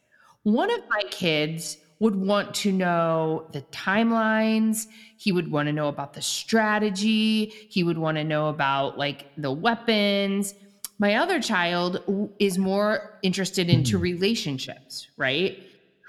One 0.42 0.70
of 0.70 0.80
my 0.90 1.02
kids 1.10 1.78
would 2.04 2.16
want 2.16 2.54
to 2.54 2.70
know 2.70 3.46
the 3.52 3.62
timelines. 3.72 4.88
He 5.16 5.32
would 5.32 5.50
want 5.50 5.68
to 5.68 5.72
know 5.72 5.88
about 5.88 6.12
the 6.12 6.20
strategy. 6.20 7.46
He 7.70 7.82
would 7.82 7.96
want 7.96 8.18
to 8.18 8.24
know 8.24 8.50
about 8.50 8.98
like 8.98 9.30
the 9.38 9.50
weapons. 9.50 10.52
My 10.98 11.14
other 11.14 11.40
child 11.40 12.02
is 12.38 12.58
more 12.58 13.18
interested 13.22 13.70
into 13.70 13.96
hmm. 13.96 14.02
relationships, 14.02 15.08
right? 15.16 15.58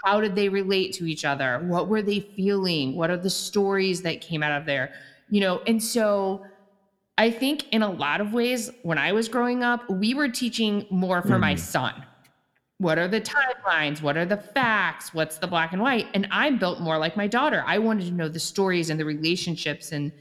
How 0.03 0.19
did 0.19 0.36
they 0.36 0.49
relate 0.49 0.91
to 0.95 1.05
each 1.05 1.23
other? 1.23 1.60
What 1.65 1.88
were 1.88 2.01
they 2.01 2.19
feeling? 2.19 2.97
What 2.97 3.10
are 3.10 3.15
the 3.15 3.29
stories 3.29 4.01
that 4.01 4.19
came 4.19 4.43
out 4.43 4.60
of 4.60 4.65
there? 4.65 4.91
You 5.29 5.39
know, 5.39 5.62
and 5.65 5.81
so 5.81 6.45
I 7.17 7.31
think 7.31 7.69
in 7.69 7.84
a 7.84 7.89
lot 7.89 8.19
of 8.19 8.34
ways, 8.34 8.69
when 8.84 8.97
I 8.97 9.13
was 9.13 9.29
growing 9.29 9.63
up, 9.63 9.89
we 9.89 10.13
were 10.13 10.27
teaching 10.27 10.88
more 10.89 11.21
for 11.21 11.39
my 11.39 11.53
hmm. 11.53 11.60
son. 11.60 12.05
What 12.77 12.99
are 12.99 13.07
the 13.07 13.21
timelines? 13.21 14.01
What 14.01 14.17
are 14.17 14.25
the 14.25 14.38
facts? 14.38 15.13
What's 15.13 15.38
the 15.38 15.47
black 15.47 15.71
and 15.71 15.81
white? 15.81 16.07
And 16.13 16.27
I'm 16.29 16.57
built 16.59 16.81
more 16.81 16.97
like 16.97 17.15
my 17.15 17.25
daughter. 17.27 17.63
I 17.65 17.77
wanted 17.77 18.05
to 18.07 18.11
know 18.11 18.27
the 18.27 18.39
stories 18.39 18.89
and 18.89 18.99
the 18.99 19.05
relationships 19.05 19.93
and 19.93 20.11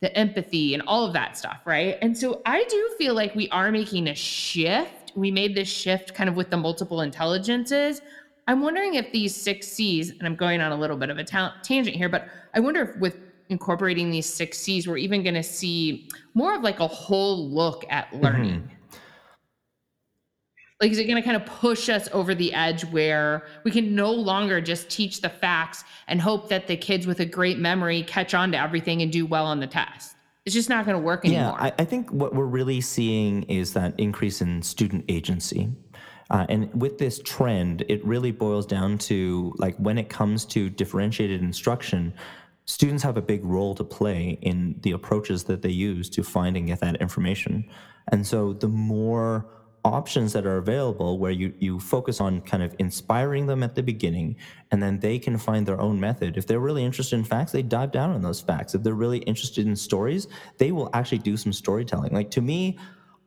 the 0.00 0.16
empathy 0.16 0.74
and 0.74 0.82
all 0.86 1.04
of 1.04 1.12
that 1.14 1.36
stuff, 1.36 1.62
right? 1.64 1.98
And 2.02 2.16
so 2.16 2.42
I 2.46 2.64
do 2.64 2.94
feel 2.98 3.14
like 3.14 3.34
we 3.34 3.48
are 3.48 3.72
making 3.72 4.08
a 4.08 4.14
shift. 4.14 5.12
We 5.16 5.30
made 5.32 5.56
this 5.56 5.68
shift 5.68 6.14
kind 6.14 6.28
of 6.28 6.36
with 6.36 6.50
the 6.50 6.56
multiple 6.56 7.00
intelligences. 7.00 8.02
I'm 8.46 8.60
wondering 8.60 8.94
if 8.94 9.10
these 9.10 9.34
six 9.34 9.66
C's, 9.66 10.10
and 10.10 10.22
I'm 10.22 10.36
going 10.36 10.60
on 10.60 10.70
a 10.70 10.76
little 10.76 10.96
bit 10.96 11.10
of 11.10 11.18
a 11.18 11.24
ta- 11.24 11.56
tangent 11.64 11.96
here, 11.96 12.08
but 12.08 12.28
I 12.54 12.60
wonder 12.60 12.82
if 12.82 12.96
with 13.00 13.18
incorporating 13.48 14.10
these 14.10 14.26
six 14.26 14.58
C's, 14.58 14.86
we're 14.86 14.98
even 14.98 15.24
going 15.24 15.34
to 15.34 15.42
see 15.42 16.08
more 16.34 16.54
of 16.54 16.62
like 16.62 16.78
a 16.78 16.86
whole 16.86 17.48
look 17.48 17.84
at 17.88 18.06
mm-hmm. 18.10 18.22
learning. 18.22 18.70
Like, 20.80 20.92
is 20.92 20.98
it 20.98 21.04
going 21.04 21.16
to 21.16 21.22
kind 21.22 21.36
of 21.36 21.46
push 21.46 21.88
us 21.88 22.08
over 22.12 22.34
the 22.34 22.52
edge 22.52 22.84
where 22.86 23.46
we 23.64 23.70
can 23.70 23.94
no 23.94 24.12
longer 24.12 24.60
just 24.60 24.90
teach 24.90 25.22
the 25.22 25.30
facts 25.30 25.84
and 26.06 26.20
hope 26.20 26.50
that 26.50 26.66
the 26.66 26.76
kids 26.76 27.06
with 27.06 27.20
a 27.20 27.24
great 27.24 27.58
memory 27.58 28.02
catch 28.02 28.34
on 28.34 28.52
to 28.52 28.58
everything 28.58 29.00
and 29.00 29.10
do 29.10 29.24
well 29.24 29.46
on 29.46 29.58
the 29.58 29.66
test? 29.66 30.16
It's 30.44 30.54
just 30.54 30.68
not 30.68 30.84
going 30.84 30.96
to 30.96 31.02
work 31.02 31.24
Yeah, 31.24 31.30
anymore. 31.30 31.56
I, 31.58 31.72
I 31.78 31.84
think 31.84 32.10
what 32.10 32.34
we're 32.34 32.44
really 32.44 32.80
seeing 32.82 33.44
is 33.44 33.72
that 33.72 33.98
increase 33.98 34.42
in 34.42 34.62
student 34.62 35.04
agency. 35.08 35.72
Uh, 36.30 36.44
and 36.48 36.72
with 36.78 36.98
this 36.98 37.20
trend, 37.24 37.84
it 37.88 38.04
really 38.04 38.30
boils 38.30 38.66
down 38.66 38.98
to 38.98 39.54
like 39.56 39.76
when 39.78 39.96
it 39.96 40.08
comes 40.08 40.44
to 40.44 40.68
differentiated 40.68 41.40
instruction, 41.40 42.12
students 42.66 43.02
have 43.02 43.16
a 43.16 43.22
big 43.22 43.44
role 43.44 43.74
to 43.74 43.84
play 43.84 44.38
in 44.42 44.78
the 44.82 44.92
approaches 44.92 45.44
that 45.44 45.62
they 45.62 45.70
use 45.70 46.10
to 46.10 46.22
finding 46.22 46.64
and 46.64 46.68
get 46.68 46.80
that 46.80 47.00
information. 47.00 47.64
And 48.12 48.26
so 48.26 48.52
the 48.52 48.68
more 48.68 49.46
options 49.86 50.32
that 50.32 50.44
are 50.44 50.56
available 50.56 51.18
where 51.18 51.30
you, 51.30 51.54
you 51.58 51.78
focus 51.78 52.20
on 52.20 52.40
kind 52.40 52.62
of 52.62 52.74
inspiring 52.80 53.46
them 53.46 53.62
at 53.62 53.76
the 53.76 53.82
beginning 53.82 54.36
and 54.72 54.82
then 54.82 54.98
they 54.98 55.18
can 55.18 55.38
find 55.38 55.64
their 55.64 55.80
own 55.80 56.00
method. 56.00 56.36
If 56.36 56.46
they're 56.46 56.60
really 56.60 56.84
interested 56.84 57.16
in 57.16 57.24
facts, 57.24 57.52
they 57.52 57.62
dive 57.62 57.92
down 57.92 58.10
on 58.10 58.20
those 58.20 58.40
facts. 58.40 58.74
If 58.74 58.82
they're 58.82 58.94
really 58.94 59.18
interested 59.18 59.64
in 59.64 59.76
stories, 59.76 60.26
they 60.58 60.72
will 60.72 60.90
actually 60.92 61.18
do 61.18 61.36
some 61.36 61.52
storytelling. 61.52 62.12
Like 62.12 62.30
to 62.32 62.40
me, 62.40 62.78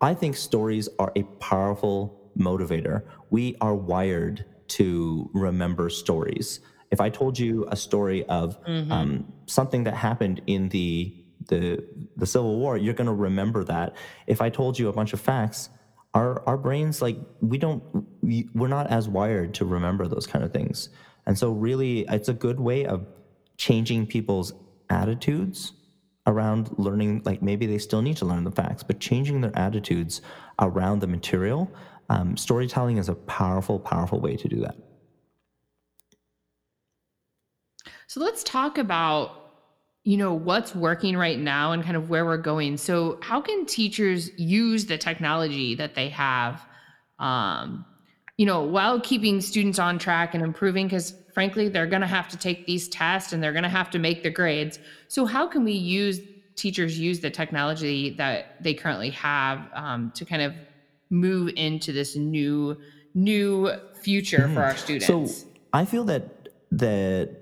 I 0.01 0.13
think 0.13 0.35
stories 0.35 0.89
are 0.99 1.11
a 1.15 1.23
powerful 1.39 2.31
motivator. 2.37 3.03
We 3.29 3.55
are 3.61 3.75
wired 3.75 4.45
to 4.69 5.29
remember 5.33 5.89
stories. 5.89 6.59
If 6.91 6.99
I 6.99 7.09
told 7.09 7.39
you 7.39 7.67
a 7.69 7.75
story 7.75 8.25
of 8.25 8.57
um, 8.91 9.31
something 9.45 9.83
that 9.85 9.95
happened 9.95 10.41
in 10.45 10.69
the 10.69 11.15
the 11.47 11.83
the 12.17 12.25
Civil 12.25 12.57
War, 12.57 12.77
you're 12.77 12.93
going 12.93 13.07
to 13.07 13.13
remember 13.13 13.63
that. 13.63 13.95
If 14.27 14.41
I 14.41 14.49
told 14.49 14.77
you 14.77 14.89
a 14.89 14.93
bunch 14.93 15.13
of 15.13 15.21
facts, 15.21 15.69
our 16.13 16.47
our 16.47 16.57
brains 16.57 17.01
like 17.01 17.17
we 17.41 17.57
don't 17.57 17.83
we, 18.21 18.49
we're 18.53 18.67
not 18.67 18.87
as 18.87 19.07
wired 19.07 19.53
to 19.55 19.65
remember 19.65 20.07
those 20.07 20.27
kind 20.27 20.43
of 20.43 20.51
things. 20.51 20.89
And 21.25 21.37
so 21.37 21.51
really, 21.51 22.05
it's 22.09 22.29
a 22.29 22.33
good 22.33 22.59
way 22.59 22.85
of 22.85 23.05
changing 23.57 24.07
people's 24.07 24.53
attitudes 24.89 25.73
around 26.27 26.69
learning 26.77 27.21
like 27.25 27.41
maybe 27.41 27.65
they 27.65 27.77
still 27.77 28.01
need 28.01 28.17
to 28.17 28.25
learn 28.25 28.43
the 28.43 28.51
facts 28.51 28.83
but 28.83 28.99
changing 28.99 29.41
their 29.41 29.57
attitudes 29.57 30.21
around 30.59 30.99
the 30.99 31.07
material 31.07 31.71
um, 32.09 32.35
storytelling 32.37 32.97
is 32.97 33.09
a 33.09 33.15
powerful 33.15 33.79
powerful 33.79 34.19
way 34.19 34.35
to 34.35 34.47
do 34.47 34.59
that 34.61 34.75
So 38.09 38.19
let's 38.21 38.43
talk 38.43 38.79
about 38.79 39.38
you 40.03 40.17
know 40.17 40.33
what's 40.33 40.73
working 40.73 41.17
right 41.17 41.39
now 41.39 41.71
and 41.71 41.83
kind 41.83 41.97
of 41.97 42.09
where 42.09 42.25
we're 42.25 42.37
going. 42.37 42.77
So 42.77 43.19
how 43.21 43.41
can 43.41 43.65
teachers 43.65 44.31
use 44.37 44.85
the 44.85 44.97
technology 44.97 45.75
that 45.75 45.95
they 45.95 46.09
have 46.09 46.65
um, 47.19 47.85
you 48.37 48.45
know, 48.45 48.63
while 48.63 49.01
keeping 49.01 49.41
students 49.41 49.79
on 49.79 49.99
track 49.99 50.33
and 50.33 50.41
improving, 50.41 50.87
because 50.87 51.13
frankly, 51.33 51.67
they're 51.67 51.87
going 51.87 52.01
to 52.01 52.07
have 52.07 52.29
to 52.29 52.37
take 52.37 52.65
these 52.65 52.87
tests 52.87 53.33
and 53.33 53.43
they're 53.43 53.51
going 53.51 53.63
to 53.63 53.69
have 53.69 53.89
to 53.89 53.99
make 53.99 54.23
the 54.23 54.29
grades. 54.29 54.79
So, 55.09 55.25
how 55.25 55.45
can 55.45 55.65
we 55.65 55.73
use 55.73 56.21
teachers 56.55 56.97
use 56.97 57.19
the 57.19 57.29
technology 57.29 58.11
that 58.11 58.63
they 58.63 58.73
currently 58.73 59.09
have 59.09 59.67
um, 59.73 60.11
to 60.15 60.23
kind 60.23 60.41
of 60.41 60.53
move 61.09 61.51
into 61.57 61.91
this 61.91 62.15
new 62.15 62.77
new 63.13 63.73
future 64.01 64.39
mm-hmm. 64.39 64.53
for 64.53 64.63
our 64.63 64.77
students? 64.77 65.07
So, 65.07 65.47
I 65.73 65.83
feel 65.83 66.05
that 66.05 66.47
that 66.71 67.38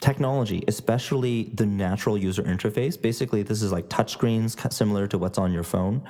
technology, 0.00 0.62
especially 0.68 1.50
the 1.54 1.66
natural 1.66 2.18
user 2.18 2.42
interface, 2.42 3.00
basically 3.00 3.42
this 3.42 3.62
is 3.62 3.72
like 3.72 3.88
touchscreens 3.88 4.72
similar 4.72 5.06
to 5.06 5.18
what's 5.18 5.38
on 5.38 5.52
your 5.52 5.62
phone 5.62 6.02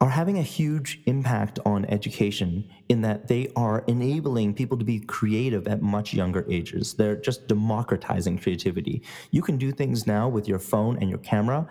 are 0.00 0.10
having 0.10 0.38
a 0.38 0.42
huge 0.42 1.00
impact 1.06 1.58
on 1.64 1.84
education 1.86 2.68
in 2.88 3.00
that 3.00 3.26
they 3.26 3.50
are 3.56 3.84
enabling 3.88 4.54
people 4.54 4.78
to 4.78 4.84
be 4.84 5.00
creative 5.00 5.66
at 5.66 5.82
much 5.82 6.14
younger 6.14 6.46
ages. 6.48 6.94
They're 6.94 7.16
just 7.16 7.48
democratizing 7.48 8.38
creativity. 8.38 9.02
You 9.32 9.42
can 9.42 9.56
do 9.56 9.72
things 9.72 10.06
now 10.06 10.28
with 10.28 10.46
your 10.46 10.60
phone 10.60 10.98
and 11.00 11.10
your 11.10 11.18
camera 11.18 11.66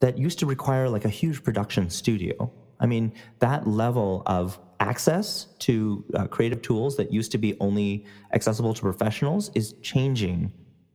that 0.00 0.16
used 0.16 0.38
to 0.38 0.46
require 0.46 0.88
like 0.88 1.04
a 1.04 1.08
huge 1.08 1.42
production 1.42 1.90
studio. 1.90 2.52
I 2.80 2.86
mean, 2.86 3.12
that 3.40 3.66
level 3.66 4.22
of 4.26 4.58
access 4.80 5.46
to 5.58 6.04
uh, 6.14 6.26
creative 6.26 6.62
tools 6.62 6.96
that 6.96 7.12
used 7.12 7.32
to 7.32 7.38
be 7.38 7.56
only 7.60 8.06
accessible 8.32 8.74
to 8.74 8.80
professionals 8.80 9.50
is 9.54 9.74
changing 9.82 10.52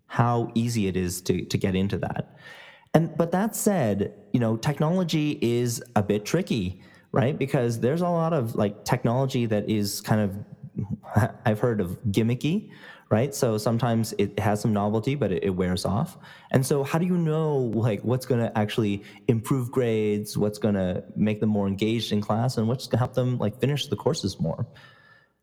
how 0.07 0.51
easy 0.53 0.87
it 0.87 0.95
is 0.95 1.21
to, 1.21 1.43
to 1.45 1.57
get 1.57 1.75
into 1.75 1.97
that. 1.97 2.37
And 2.93 3.15
but 3.17 3.31
that 3.31 3.55
said, 3.55 4.13
you 4.31 4.39
know, 4.39 4.55
technology 4.55 5.39
is 5.41 5.83
a 5.95 6.03
bit 6.03 6.25
tricky, 6.25 6.81
right? 7.11 7.37
Because 7.37 7.79
there's 7.79 8.01
a 8.01 8.09
lot 8.09 8.33
of 8.33 8.55
like 8.55 8.85
technology 8.85 9.47
that 9.47 9.67
is 9.69 9.99
kind 10.01 10.21
of 10.21 11.29
I've 11.45 11.59
heard 11.59 11.81
of 11.81 11.97
gimmicky, 12.05 12.69
right? 13.13 13.35
So 13.35 13.59
sometimes 13.59 14.11
it 14.17 14.39
has 14.39 14.59
some 14.59 14.73
novelty, 14.73 15.13
but 15.13 15.31
it, 15.31 15.43
it 15.43 15.51
wears 15.51 15.85
off. 15.85 16.17
And 16.49 16.65
so 16.65 16.83
how 16.83 16.97
do 16.97 17.05
you 17.05 17.15
know 17.15 17.57
like 17.87 18.01
what's 18.01 18.25
going 18.25 18.41
to 18.41 18.57
actually 18.57 19.03
improve 19.27 19.69
grades, 19.69 20.35
what's 20.35 20.57
going 20.57 20.73
to 20.73 21.03
make 21.15 21.39
them 21.39 21.49
more 21.49 21.67
engaged 21.67 22.11
in 22.11 22.21
class, 22.21 22.57
and 22.57 22.67
what's 22.67 22.87
going 22.87 22.97
to 22.97 23.03
help 23.05 23.13
them 23.13 23.37
like 23.37 23.59
finish 23.59 23.85
the 23.85 23.95
courses 23.95 24.39
more? 24.39 24.65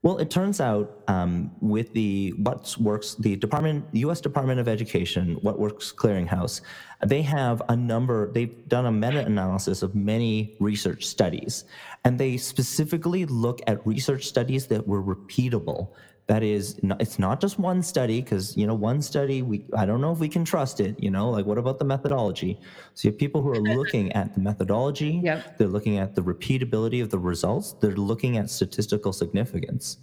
Well, 0.02 0.18
it 0.18 0.30
turns 0.30 0.60
out 0.60 1.04
um, 1.06 1.52
with 1.60 1.92
the 1.92 2.30
What 2.38 2.74
Works, 2.80 3.14
the 3.16 3.36
Department, 3.36 3.84
U.S. 3.92 4.20
Department 4.20 4.58
of 4.58 4.66
Education, 4.66 5.36
What 5.42 5.60
Works 5.60 5.92
Clearinghouse, 5.92 6.62
they 7.06 7.22
have 7.22 7.62
a 7.68 7.76
number. 7.76 8.32
They've 8.32 8.66
done 8.66 8.86
a 8.86 8.90
meta-analysis 8.90 9.82
of 9.82 9.94
many 9.94 10.56
research 10.58 11.06
studies, 11.06 11.64
and 12.02 12.18
they 12.18 12.36
specifically 12.36 13.26
look 13.26 13.60
at 13.68 13.86
research 13.86 14.24
studies 14.24 14.66
that 14.68 14.88
were 14.88 15.02
repeatable 15.02 15.90
that 16.30 16.44
is 16.44 16.78
it's 17.00 17.18
not 17.18 17.40
just 17.40 17.58
one 17.58 17.82
study 17.82 18.20
because 18.20 18.56
you 18.56 18.64
know 18.64 18.72
one 18.90 19.02
study 19.02 19.42
we 19.42 19.64
i 19.76 19.84
don't 19.84 20.00
know 20.00 20.12
if 20.12 20.20
we 20.20 20.28
can 20.28 20.44
trust 20.44 20.78
it 20.78 20.94
you 21.02 21.10
know 21.10 21.28
like 21.28 21.44
what 21.44 21.58
about 21.58 21.80
the 21.80 21.84
methodology? 21.84 22.56
So 22.94 23.08
you 23.08 23.10
have 23.10 23.18
people 23.18 23.42
who 23.42 23.50
are 23.50 23.60
looking 23.78 24.12
at 24.12 24.32
the 24.34 24.40
methodology 24.40 25.20
yep. 25.24 25.58
they're 25.58 25.74
looking 25.76 25.98
at 25.98 26.14
the 26.14 26.22
repeatability 26.22 27.02
of 27.02 27.10
the 27.10 27.18
results 27.18 27.72
they're 27.80 28.02
looking 28.12 28.36
at 28.36 28.48
statistical 28.48 29.12
significance. 29.12 29.96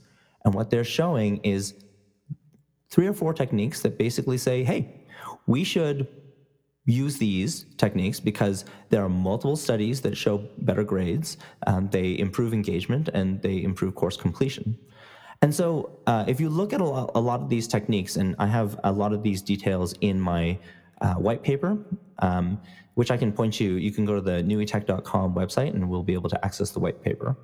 And 0.44 0.54
what 0.54 0.70
they're 0.70 0.92
showing 1.00 1.38
is 1.56 1.76
three 2.90 3.08
or 3.08 3.13
four 3.13 3.34
techniques 3.34 3.82
that 3.84 3.98
basically 3.98 4.38
say 4.38 4.66
hey 4.66 4.82
we 5.46 5.63
should 5.63 6.10
use 6.84 7.18
these 7.18 7.66
techniques 7.78 8.20
because 8.20 8.66
there 8.90 9.02
are 9.02 9.13
multiple 9.28 9.56
studies 9.56 10.02
that 10.02 10.18
show 10.18 10.36
better 10.58 10.84
grades 10.84 11.38
um, 11.68 11.88
they 11.90 12.20
improve 12.20 12.54
engagement 12.54 13.08
and 13.13 13.42
they 13.42 13.63
improve 13.63 13.96
course 13.96 14.18
completion 14.18 14.78
and 15.41 15.54
so, 15.54 16.00
uh, 16.08 16.26
if 16.28 16.39
you 16.39 16.50
look 16.50 16.73
at 16.73 16.82
a 16.82 16.84
lot, 16.84 17.12
a 17.13 17.19
lot, 17.19 17.41
of 17.41 17.50
these 17.50 17.67
techniques, 17.67 18.15
and 18.15 18.36
I 18.39 18.47
have 18.47 18.80
a 18.84 18.91
lot 18.91 19.13
of 19.13 19.21
these 19.21 19.41
details 19.41 19.93
in 20.02 20.19
my 20.19 20.58
uh, 21.02 21.13
white 21.15 21.43
paper, 21.43 21.78
um, 22.19 22.60
which 22.95 23.12
I 23.12 23.17
can 23.17 23.32
point 23.32 23.60
you. 23.60 23.76
You 23.76 23.91
can 23.91 24.06
go 24.06 24.15
to 24.15 24.21
the 24.21 24.41
nuiteq.com 24.43 25.36
website, 25.36 25.76
and 25.76 25.88
we'll 25.88 26.04
be 26.04 26.13
able 26.13 26.30
to 26.32 26.43
access 26.43 26.71
the 26.71 26.80
white 26.80 27.04
paper. 27.04 27.38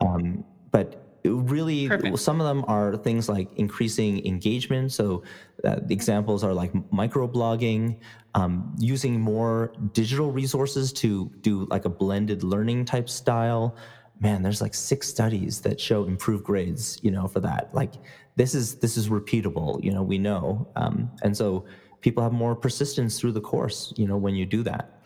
Um, 0.00 0.44
but 0.70 1.18
really, 1.24 1.88
Perfect. 1.88 2.18
some 2.18 2.40
of 2.40 2.46
them 2.46 2.64
are 2.68 2.96
things 2.96 3.28
like 3.28 3.48
increasing 3.56 4.24
engagement. 4.26 4.92
So, 4.92 5.22
uh, 5.62 5.76
the 5.82 5.92
examples 5.92 6.42
are 6.42 6.54
like 6.54 6.72
microblogging, 6.72 7.98
um, 8.34 8.74
using 8.78 9.20
more 9.20 9.72
digital 9.92 10.32
resources 10.32 10.90
to 10.94 11.30
do 11.42 11.66
like 11.70 11.84
a 11.84 11.90
blended 11.90 12.42
learning 12.42 12.86
type 12.86 13.10
style 13.10 13.76
man, 14.20 14.42
there's 14.42 14.60
like 14.60 14.74
six 14.74 15.08
studies 15.08 15.60
that 15.62 15.80
show 15.80 16.04
improved 16.04 16.44
grades, 16.44 16.98
you 17.02 17.10
know, 17.10 17.26
for 17.26 17.40
that. 17.40 17.70
Like 17.72 17.94
this 18.36 18.54
is 18.54 18.76
this 18.76 18.96
is 18.96 19.08
repeatable, 19.08 19.82
you 19.82 19.92
know, 19.92 20.02
we 20.02 20.18
know, 20.18 20.68
um, 20.76 21.10
and 21.22 21.36
so 21.36 21.64
people 22.00 22.22
have 22.22 22.32
more 22.32 22.54
persistence 22.54 23.18
through 23.18 23.32
the 23.32 23.40
course, 23.40 23.92
you 23.96 24.06
know, 24.06 24.16
when 24.16 24.34
you 24.34 24.46
do 24.46 24.62
that. 24.62 24.96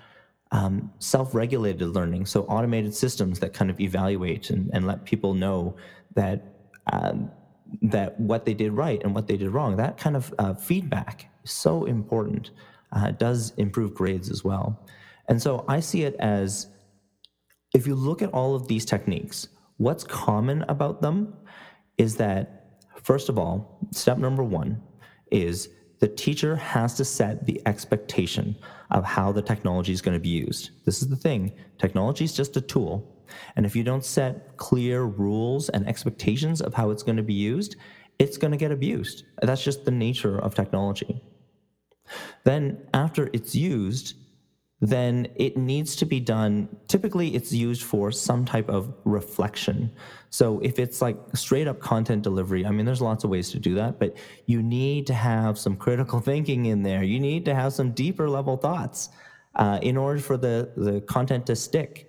Um, 0.52 0.92
self-regulated 1.00 1.88
learning, 1.88 2.26
so 2.26 2.42
automated 2.42 2.94
systems 2.94 3.40
that 3.40 3.54
kind 3.54 3.70
of 3.70 3.80
evaluate 3.80 4.50
and, 4.50 4.70
and 4.72 4.86
let 4.86 5.04
people 5.04 5.34
know 5.34 5.74
that 6.14 6.44
um, 6.92 7.30
that 7.82 8.20
what 8.20 8.44
they 8.44 8.54
did 8.54 8.72
right 8.72 9.02
and 9.02 9.14
what 9.14 9.26
they 9.26 9.36
did 9.36 9.50
wrong. 9.50 9.76
That 9.76 9.96
kind 9.96 10.14
of 10.14 10.32
uh, 10.38 10.54
feedback 10.54 11.28
is 11.44 11.50
so 11.50 11.86
important. 11.86 12.50
Uh, 12.92 13.10
does 13.10 13.52
improve 13.56 13.94
grades 13.94 14.30
as 14.30 14.44
well, 14.44 14.78
and 15.28 15.42
so 15.42 15.64
I 15.66 15.80
see 15.80 16.02
it 16.02 16.14
as 16.20 16.68
if 17.74 17.86
you 17.86 17.94
look 17.96 18.22
at 18.22 18.32
all 18.32 18.54
of 18.54 18.68
these 18.68 18.84
techniques, 18.84 19.48
what's 19.76 20.04
common 20.04 20.62
about 20.68 21.02
them 21.02 21.34
is 21.98 22.16
that, 22.16 22.78
first 23.02 23.28
of 23.28 23.38
all, 23.38 23.78
step 23.90 24.16
number 24.16 24.44
one 24.44 24.80
is 25.30 25.68
the 25.98 26.08
teacher 26.08 26.54
has 26.54 26.94
to 26.94 27.04
set 27.04 27.44
the 27.46 27.60
expectation 27.66 28.56
of 28.92 29.04
how 29.04 29.32
the 29.32 29.42
technology 29.42 29.92
is 29.92 30.00
going 30.00 30.14
to 30.14 30.20
be 30.20 30.28
used. 30.28 30.70
This 30.84 31.02
is 31.02 31.08
the 31.08 31.16
thing 31.16 31.52
technology 31.78 32.24
is 32.24 32.34
just 32.34 32.56
a 32.56 32.60
tool. 32.60 33.10
And 33.56 33.66
if 33.66 33.74
you 33.74 33.82
don't 33.82 34.04
set 34.04 34.56
clear 34.56 35.04
rules 35.04 35.68
and 35.70 35.88
expectations 35.88 36.60
of 36.60 36.74
how 36.74 36.90
it's 36.90 37.02
going 37.02 37.16
to 37.16 37.22
be 37.22 37.34
used, 37.34 37.76
it's 38.18 38.36
going 38.36 38.52
to 38.52 38.56
get 38.56 38.70
abused. 38.70 39.24
That's 39.42 39.64
just 39.64 39.84
the 39.84 39.90
nature 39.90 40.38
of 40.38 40.54
technology. 40.54 41.22
Then, 42.44 42.86
after 42.92 43.30
it's 43.32 43.54
used, 43.54 44.14
then 44.88 45.28
it 45.36 45.56
needs 45.56 45.96
to 45.96 46.04
be 46.04 46.20
done. 46.20 46.68
Typically, 46.88 47.34
it's 47.34 47.52
used 47.52 47.82
for 47.82 48.12
some 48.12 48.44
type 48.44 48.68
of 48.68 48.92
reflection. 49.04 49.90
So 50.28 50.60
if 50.60 50.78
it's 50.78 51.00
like 51.00 51.16
straight 51.34 51.66
up 51.66 51.80
content 51.80 52.22
delivery, 52.22 52.66
I 52.66 52.70
mean, 52.70 52.84
there's 52.84 53.00
lots 53.00 53.24
of 53.24 53.30
ways 53.30 53.50
to 53.52 53.58
do 53.58 53.74
that, 53.76 53.98
but 53.98 54.14
you 54.44 54.62
need 54.62 55.06
to 55.06 55.14
have 55.14 55.58
some 55.58 55.76
critical 55.76 56.20
thinking 56.30 56.66
in 56.66 56.82
there. 56.82 57.02
You 57.02 57.18
need 57.18 57.46
to 57.46 57.54
have 57.54 57.72
some 57.72 57.92
deeper 57.92 58.28
level 58.28 58.58
thoughts 58.58 59.08
uh, 59.54 59.78
in 59.80 59.96
order 59.96 60.20
for 60.20 60.36
the, 60.36 60.70
the 60.76 61.00
content 61.02 61.46
to 61.46 61.56
stick. 61.56 62.06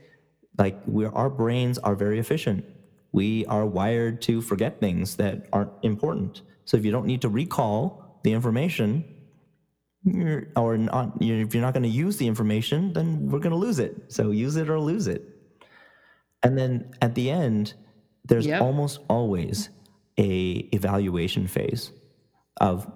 Like 0.58 0.78
we 0.86 1.06
our 1.06 1.30
brains 1.30 1.78
are 1.78 1.96
very 1.96 2.20
efficient. 2.20 2.66
We 3.14 3.46
are 3.46 3.66
wired 3.66 4.22
to 4.24 4.42
forget 4.42 4.82
things 4.82 5.16
that 5.16 5.48
aren't 5.54 5.72
important. 5.84 6.42
So 6.66 6.76
if 6.76 6.84
you 6.84 6.92
don't 6.92 7.06
need 7.06 7.22
to 7.22 7.30
recall 7.30 8.20
the 8.24 8.34
information, 8.34 9.15
or 10.56 10.78
not, 10.78 11.22
you're, 11.22 11.42
if 11.42 11.54
you're 11.54 11.64
not 11.64 11.74
going 11.74 11.84
to 11.84 11.90
use 11.90 12.18
the 12.18 12.28
information, 12.28 12.94
then 12.94 13.28
we're 13.30 13.40
going 13.40 13.52
to 13.52 13.58
lose 13.58 13.80
it. 13.80 13.96
So 14.08 14.32
use 14.32 14.56
it 14.56 14.70
or 14.70 14.80
lose 14.80 15.08
it. 15.08 15.24
And 16.44 16.58
then 16.58 16.92
at 17.02 17.16
the 17.16 17.32
end, 17.32 17.74
there's 18.24 18.46
yep. 18.46 18.62
almost 18.62 19.00
always 19.10 19.70
a 20.18 20.70
evaluation 20.74 21.48
phase 21.48 21.92
of 22.58 22.88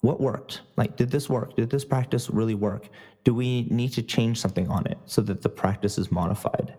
what 0.00 0.20
worked. 0.20 0.62
Like, 0.76 0.96
did 0.96 1.10
this 1.10 1.28
work? 1.28 1.56
Did 1.56 1.70
this 1.70 1.84
practice 1.84 2.30
really 2.30 2.54
work? 2.54 2.88
Do 3.24 3.34
we 3.34 3.62
need 3.64 3.92
to 3.94 4.02
change 4.02 4.40
something 4.40 4.68
on 4.68 4.86
it 4.86 4.98
so 5.04 5.22
that 5.22 5.42
the 5.42 5.48
practice 5.48 5.98
is 5.98 6.10
modified? 6.10 6.74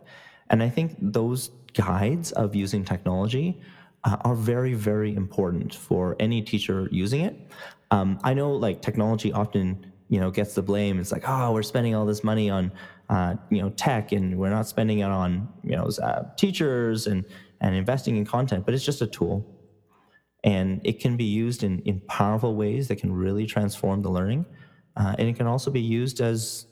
And 0.49 0.63
I 0.63 0.69
think 0.69 0.95
those 1.01 1.49
guides 1.73 2.31
of 2.33 2.55
using 2.55 2.85
technology 2.85 3.61
uh, 4.03 4.17
are 4.21 4.35
very, 4.35 4.73
very 4.73 5.13
important 5.15 5.73
for 5.73 6.15
any 6.19 6.41
teacher 6.41 6.87
using 6.91 7.21
it. 7.21 7.51
Um, 7.91 8.19
I 8.23 8.33
know 8.33 8.51
like 8.51 8.81
technology 8.81 9.31
often 9.31 9.91
you 10.09 10.19
know 10.19 10.31
gets 10.31 10.55
the 10.55 10.61
blame. 10.61 10.99
It's 10.99 11.11
like 11.11 11.23
oh 11.27 11.51
we're 11.53 11.63
spending 11.63 11.95
all 11.95 12.05
this 12.05 12.23
money 12.23 12.49
on 12.49 12.71
uh, 13.09 13.35
you 13.49 13.61
know 13.61 13.69
tech 13.71 14.11
and 14.11 14.37
we're 14.37 14.49
not 14.49 14.67
spending 14.67 14.99
it 14.99 15.09
on 15.09 15.47
you 15.63 15.75
know 15.75 15.89
uh, 16.01 16.23
teachers 16.35 17.07
and 17.07 17.25
and 17.61 17.75
investing 17.75 18.17
in 18.17 18.25
content, 18.25 18.65
but 18.65 18.73
it's 18.73 18.85
just 18.85 19.01
a 19.01 19.07
tool. 19.07 19.45
And 20.43 20.81
it 20.83 20.99
can 20.99 21.17
be 21.17 21.23
used 21.23 21.63
in, 21.63 21.79
in 21.79 21.99
powerful 22.01 22.55
ways 22.55 22.87
that 22.87 22.97
can 22.97 23.11
really 23.11 23.45
transform 23.45 24.01
the 24.01 24.09
learning. 24.09 24.45
Uh, 24.95 25.15
and 25.17 25.27
it 25.27 25.35
can 25.35 25.47
also 25.47 25.71
be 25.71 25.81
used 25.81 26.21
as 26.21 26.67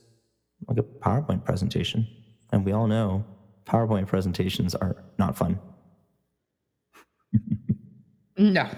like 0.68 0.78
a 0.78 0.84
PowerPoint 0.84 1.44
presentation. 1.44 2.08
And 2.52 2.64
we 2.64 2.72
all 2.72 2.88
know 2.88 3.26
PowerPoint 3.66 4.08
presentations 4.08 4.76
are 4.76 5.04
not 5.18 5.36
fun. 5.36 5.60
no, 8.38 8.70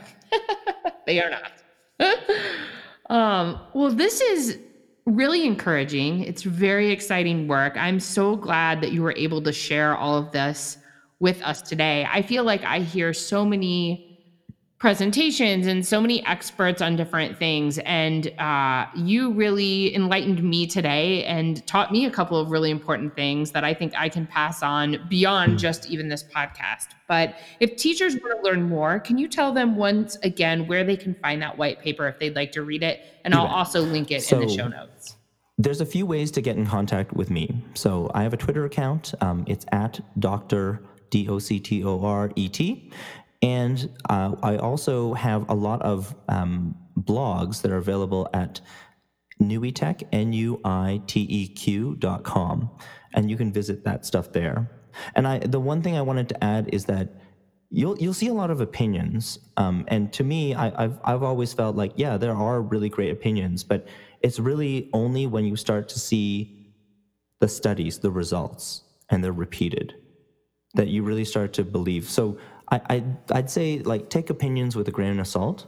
they 1.06 1.22
are 1.22 1.30
not. 1.30 1.52
um, 3.10 3.60
well, 3.74 3.92
this 3.92 4.22
is 4.22 4.60
really 5.06 5.46
encouraging. 5.46 6.24
It's 6.24 6.44
very 6.44 6.92
exciting 6.92 7.48
work. 7.48 7.76
I'm 7.78 8.00
so 8.00 8.36
glad 8.36 8.82
that 8.82 8.92
you 8.92 9.02
were 9.02 9.14
able 9.16 9.42
to 9.44 9.54
share 9.54 9.96
all 9.96 10.18
of 10.18 10.32
this 10.32 10.78
with 11.20 11.42
us 11.42 11.62
today. 11.62 12.08
I 12.12 12.22
feel 12.22 12.44
like 12.44 12.64
I 12.64 12.80
hear 12.80 13.14
so 13.14 13.46
many 13.46 14.07
presentations 14.80 15.66
and 15.66 15.84
so 15.84 16.00
many 16.00 16.24
experts 16.28 16.82
on 16.84 16.96
different 16.96 17.38
things. 17.38 17.80
And 17.80 18.28
uh, 18.40 18.86
you 18.96 19.32
really 19.32 19.96
enlightened 19.96 20.44
me 20.44 20.68
today 20.68 21.24
and 21.24 21.66
taught 21.66 21.92
me 21.92 22.06
a 22.06 22.12
couple 22.12 22.40
of 22.40 22.52
really 22.52 22.70
important 22.70 23.16
things 23.16 23.52
that 23.52 23.64
I 23.64 23.74
think 23.74 23.94
I 23.98 24.08
can 24.08 24.28
pass 24.28 24.62
on 24.62 25.08
beyond 25.10 25.54
hmm. 25.54 25.58
just 25.58 25.90
even 25.90 26.10
this 26.10 26.24
podcast. 26.24 26.90
But 27.08 27.40
if 27.60 27.76
teachers 27.76 28.16
want 28.16 28.38
to 28.38 28.48
learn 28.48 28.64
more, 28.70 29.00
can 29.00 29.18
you 29.18 29.28
tell 29.28 29.52
them 29.52 29.76
once 29.76 30.16
again 30.18 30.68
where 30.68 30.84
they 30.84 30.98
can 30.98 31.16
find 31.16 31.42
that 31.42 31.58
white 31.58 31.80
paper 31.80 32.08
if 32.08 32.20
they'd 32.20 32.36
like 32.36 32.52
to 32.52 32.62
read 32.62 32.84
it? 32.84 33.02
And 33.24 33.34
I'll 33.34 33.48
also 33.48 33.82
link 33.82 34.12
it 34.12 34.22
so, 34.22 34.40
in 34.40 34.48
the 34.48 34.54
show 34.54 34.68
notes. 34.68 35.16
There's 35.58 35.82
a 35.82 35.86
few 35.86 36.06
ways 36.06 36.30
to 36.32 36.42
get 36.42 36.56
in 36.56 36.68
contact 36.68 37.14
with 37.14 37.32
me. 37.32 37.64
So 37.74 38.12
I 38.14 38.22
have 38.22 38.34
a 38.34 38.38
Twitter 38.38 38.66
account. 38.66 39.16
Um, 39.22 39.44
it's 39.48 39.66
at 39.72 40.00
Dr. 40.20 40.82
D 41.10 41.28
O 41.30 41.40
C 41.40 41.60
T 41.60 41.84
O 41.84 42.04
R 42.04 42.32
E 42.36 42.48
T. 42.50 42.92
And 43.42 43.90
uh, 44.10 44.36
I 44.42 44.58
also 44.58 45.14
have 45.14 45.50
a 45.50 45.54
lot 45.54 45.82
of 45.82 46.16
um, 46.28 46.76
blogs 47.00 47.62
that 47.62 47.72
are 47.72 47.78
available 47.78 48.30
at 48.34 48.62
nuiteq, 49.42 50.08
N-U-I-T-E-Q 50.12 51.96
dot 52.00 52.24
com. 52.24 52.72
And 53.14 53.30
you 53.30 53.38
can 53.38 53.54
visit 53.54 53.84
that 53.86 54.06
stuff 54.06 54.32
there. 54.32 54.72
And 55.16 55.28
I, 55.28 55.40
the 55.40 55.60
one 55.60 55.82
thing 55.82 55.96
I 55.96 56.02
wanted 56.02 56.30
to 56.30 56.44
add 56.44 56.70
is 56.74 56.86
that 56.86 57.10
you'll 57.70 57.98
you'll 58.00 58.14
see 58.14 58.28
a 58.28 58.34
lot 58.34 58.50
of 58.50 58.62
opinions. 58.62 59.40
Um, 59.58 59.86
and 59.88 60.12
to 60.14 60.24
me, 60.24 60.56
I, 60.56 60.86
I've 60.86 61.00
I've 61.04 61.24
always 61.24 61.54
felt 61.54 61.76
like 61.76 61.94
yeah, 61.96 62.18
there 62.18 62.34
are 62.34 62.62
really 62.62 62.90
great 62.90 63.12
opinions, 63.12 63.64
but 63.64 63.88
it's 64.22 64.40
really 64.40 64.90
only 64.94 65.28
when 65.28 65.46
you 65.46 65.56
start 65.56 65.90
to 65.90 66.00
see 66.00 66.74
the 67.40 67.48
studies, 67.48 68.00
the 68.00 68.10
results, 68.10 68.82
and 69.10 69.24
they're 69.24 69.32
repeated, 69.32 69.94
that 70.74 70.88
you 70.88 71.04
really 71.04 71.26
start 71.26 71.54
to 71.54 71.64
believe. 71.64 72.10
So 72.10 72.38
I, 72.70 72.82
I'd, 72.90 73.32
I'd 73.32 73.50
say 73.50 73.80
like 73.80 74.10
take 74.10 74.30
opinions 74.30 74.76
with 74.76 74.88
a 74.88 74.92
grain 74.92 75.20
of 75.20 75.28
salt, 75.28 75.68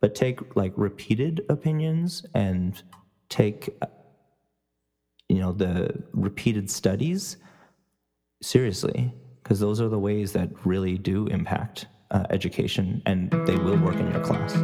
but 0.00 0.14
take 0.14 0.56
like 0.56 0.72
repeated 0.76 1.44
opinions 1.48 2.24
and 2.34 2.82
take 3.28 3.68
you 5.28 5.38
know 5.38 5.52
the 5.52 6.02
repeated 6.12 6.68
studies 6.68 7.36
seriously 8.42 9.14
because 9.42 9.60
those 9.60 9.80
are 9.80 9.88
the 9.88 9.98
ways 9.98 10.32
that 10.32 10.50
really 10.64 10.98
do 10.98 11.26
impact 11.28 11.86
uh, 12.10 12.24
education 12.30 13.00
and 13.06 13.30
they 13.46 13.56
will 13.56 13.78
work 13.78 13.96
in 13.96 14.10
your 14.10 14.24
class. 14.24 14.54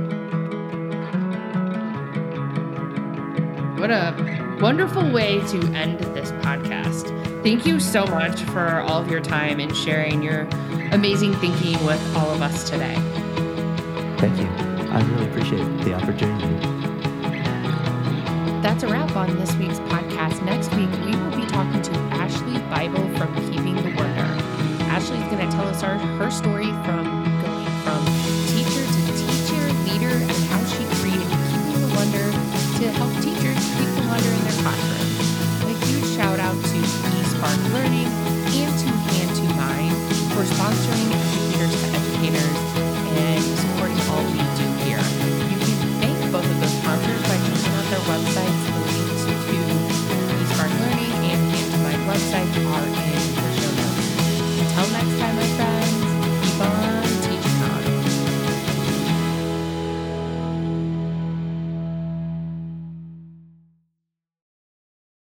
What 3.79 3.91
a 3.91 4.59
wonderful 4.61 5.11
way 5.12 5.41
to 5.49 5.59
end 5.74 5.99
this 6.01 6.33
podcast. 6.33 7.12
Thank 7.43 7.66
you 7.66 7.79
so 7.79 8.07
much 8.07 8.41
for 8.45 8.81
all 8.81 9.03
of 9.03 9.11
your 9.11 9.20
time 9.20 9.61
and 9.61 9.77
sharing 9.77 10.22
your 10.22 10.49
amazing 10.93 11.35
thinking 11.35 11.85
with 11.85 12.01
all 12.16 12.31
of 12.31 12.41
us 12.41 12.68
today. 12.68 12.95
Thank 14.18 14.39
you. 14.39 14.47
I 14.91 15.03
really 15.03 15.27
appreciate 15.29 15.85
the 15.85 15.93
opportunity. 15.93 16.47
That's 18.62 18.83
a 18.83 18.89
wrap 18.89 19.14
on 19.14 19.37
this 19.39 19.55
week's 19.57 19.79
podcast. 19.81 20.43
Next 20.45 20.74
week, 20.74 20.91
we 21.05 21.14
will 21.14 21.37
be 21.37 21.47
talking 21.47 21.83
to 21.83 21.93
Ashley 22.14 22.59
Bible 22.70 23.07
from 23.16 23.35
Keeping 23.51 23.77
the 23.77 23.95
Wonder. 23.95 24.27
Ashley's 24.89 25.22
going 25.24 25.49
to 25.49 25.55
tell 25.55 25.68
us 25.68 25.83
our, 25.83 25.99
her 25.99 26.31
story 26.31 26.72
from 26.85 26.87
from 26.87 27.26
sponsoring 40.47 41.11
Educators 41.12 41.74
to 41.82 41.86
Educators 41.97 42.66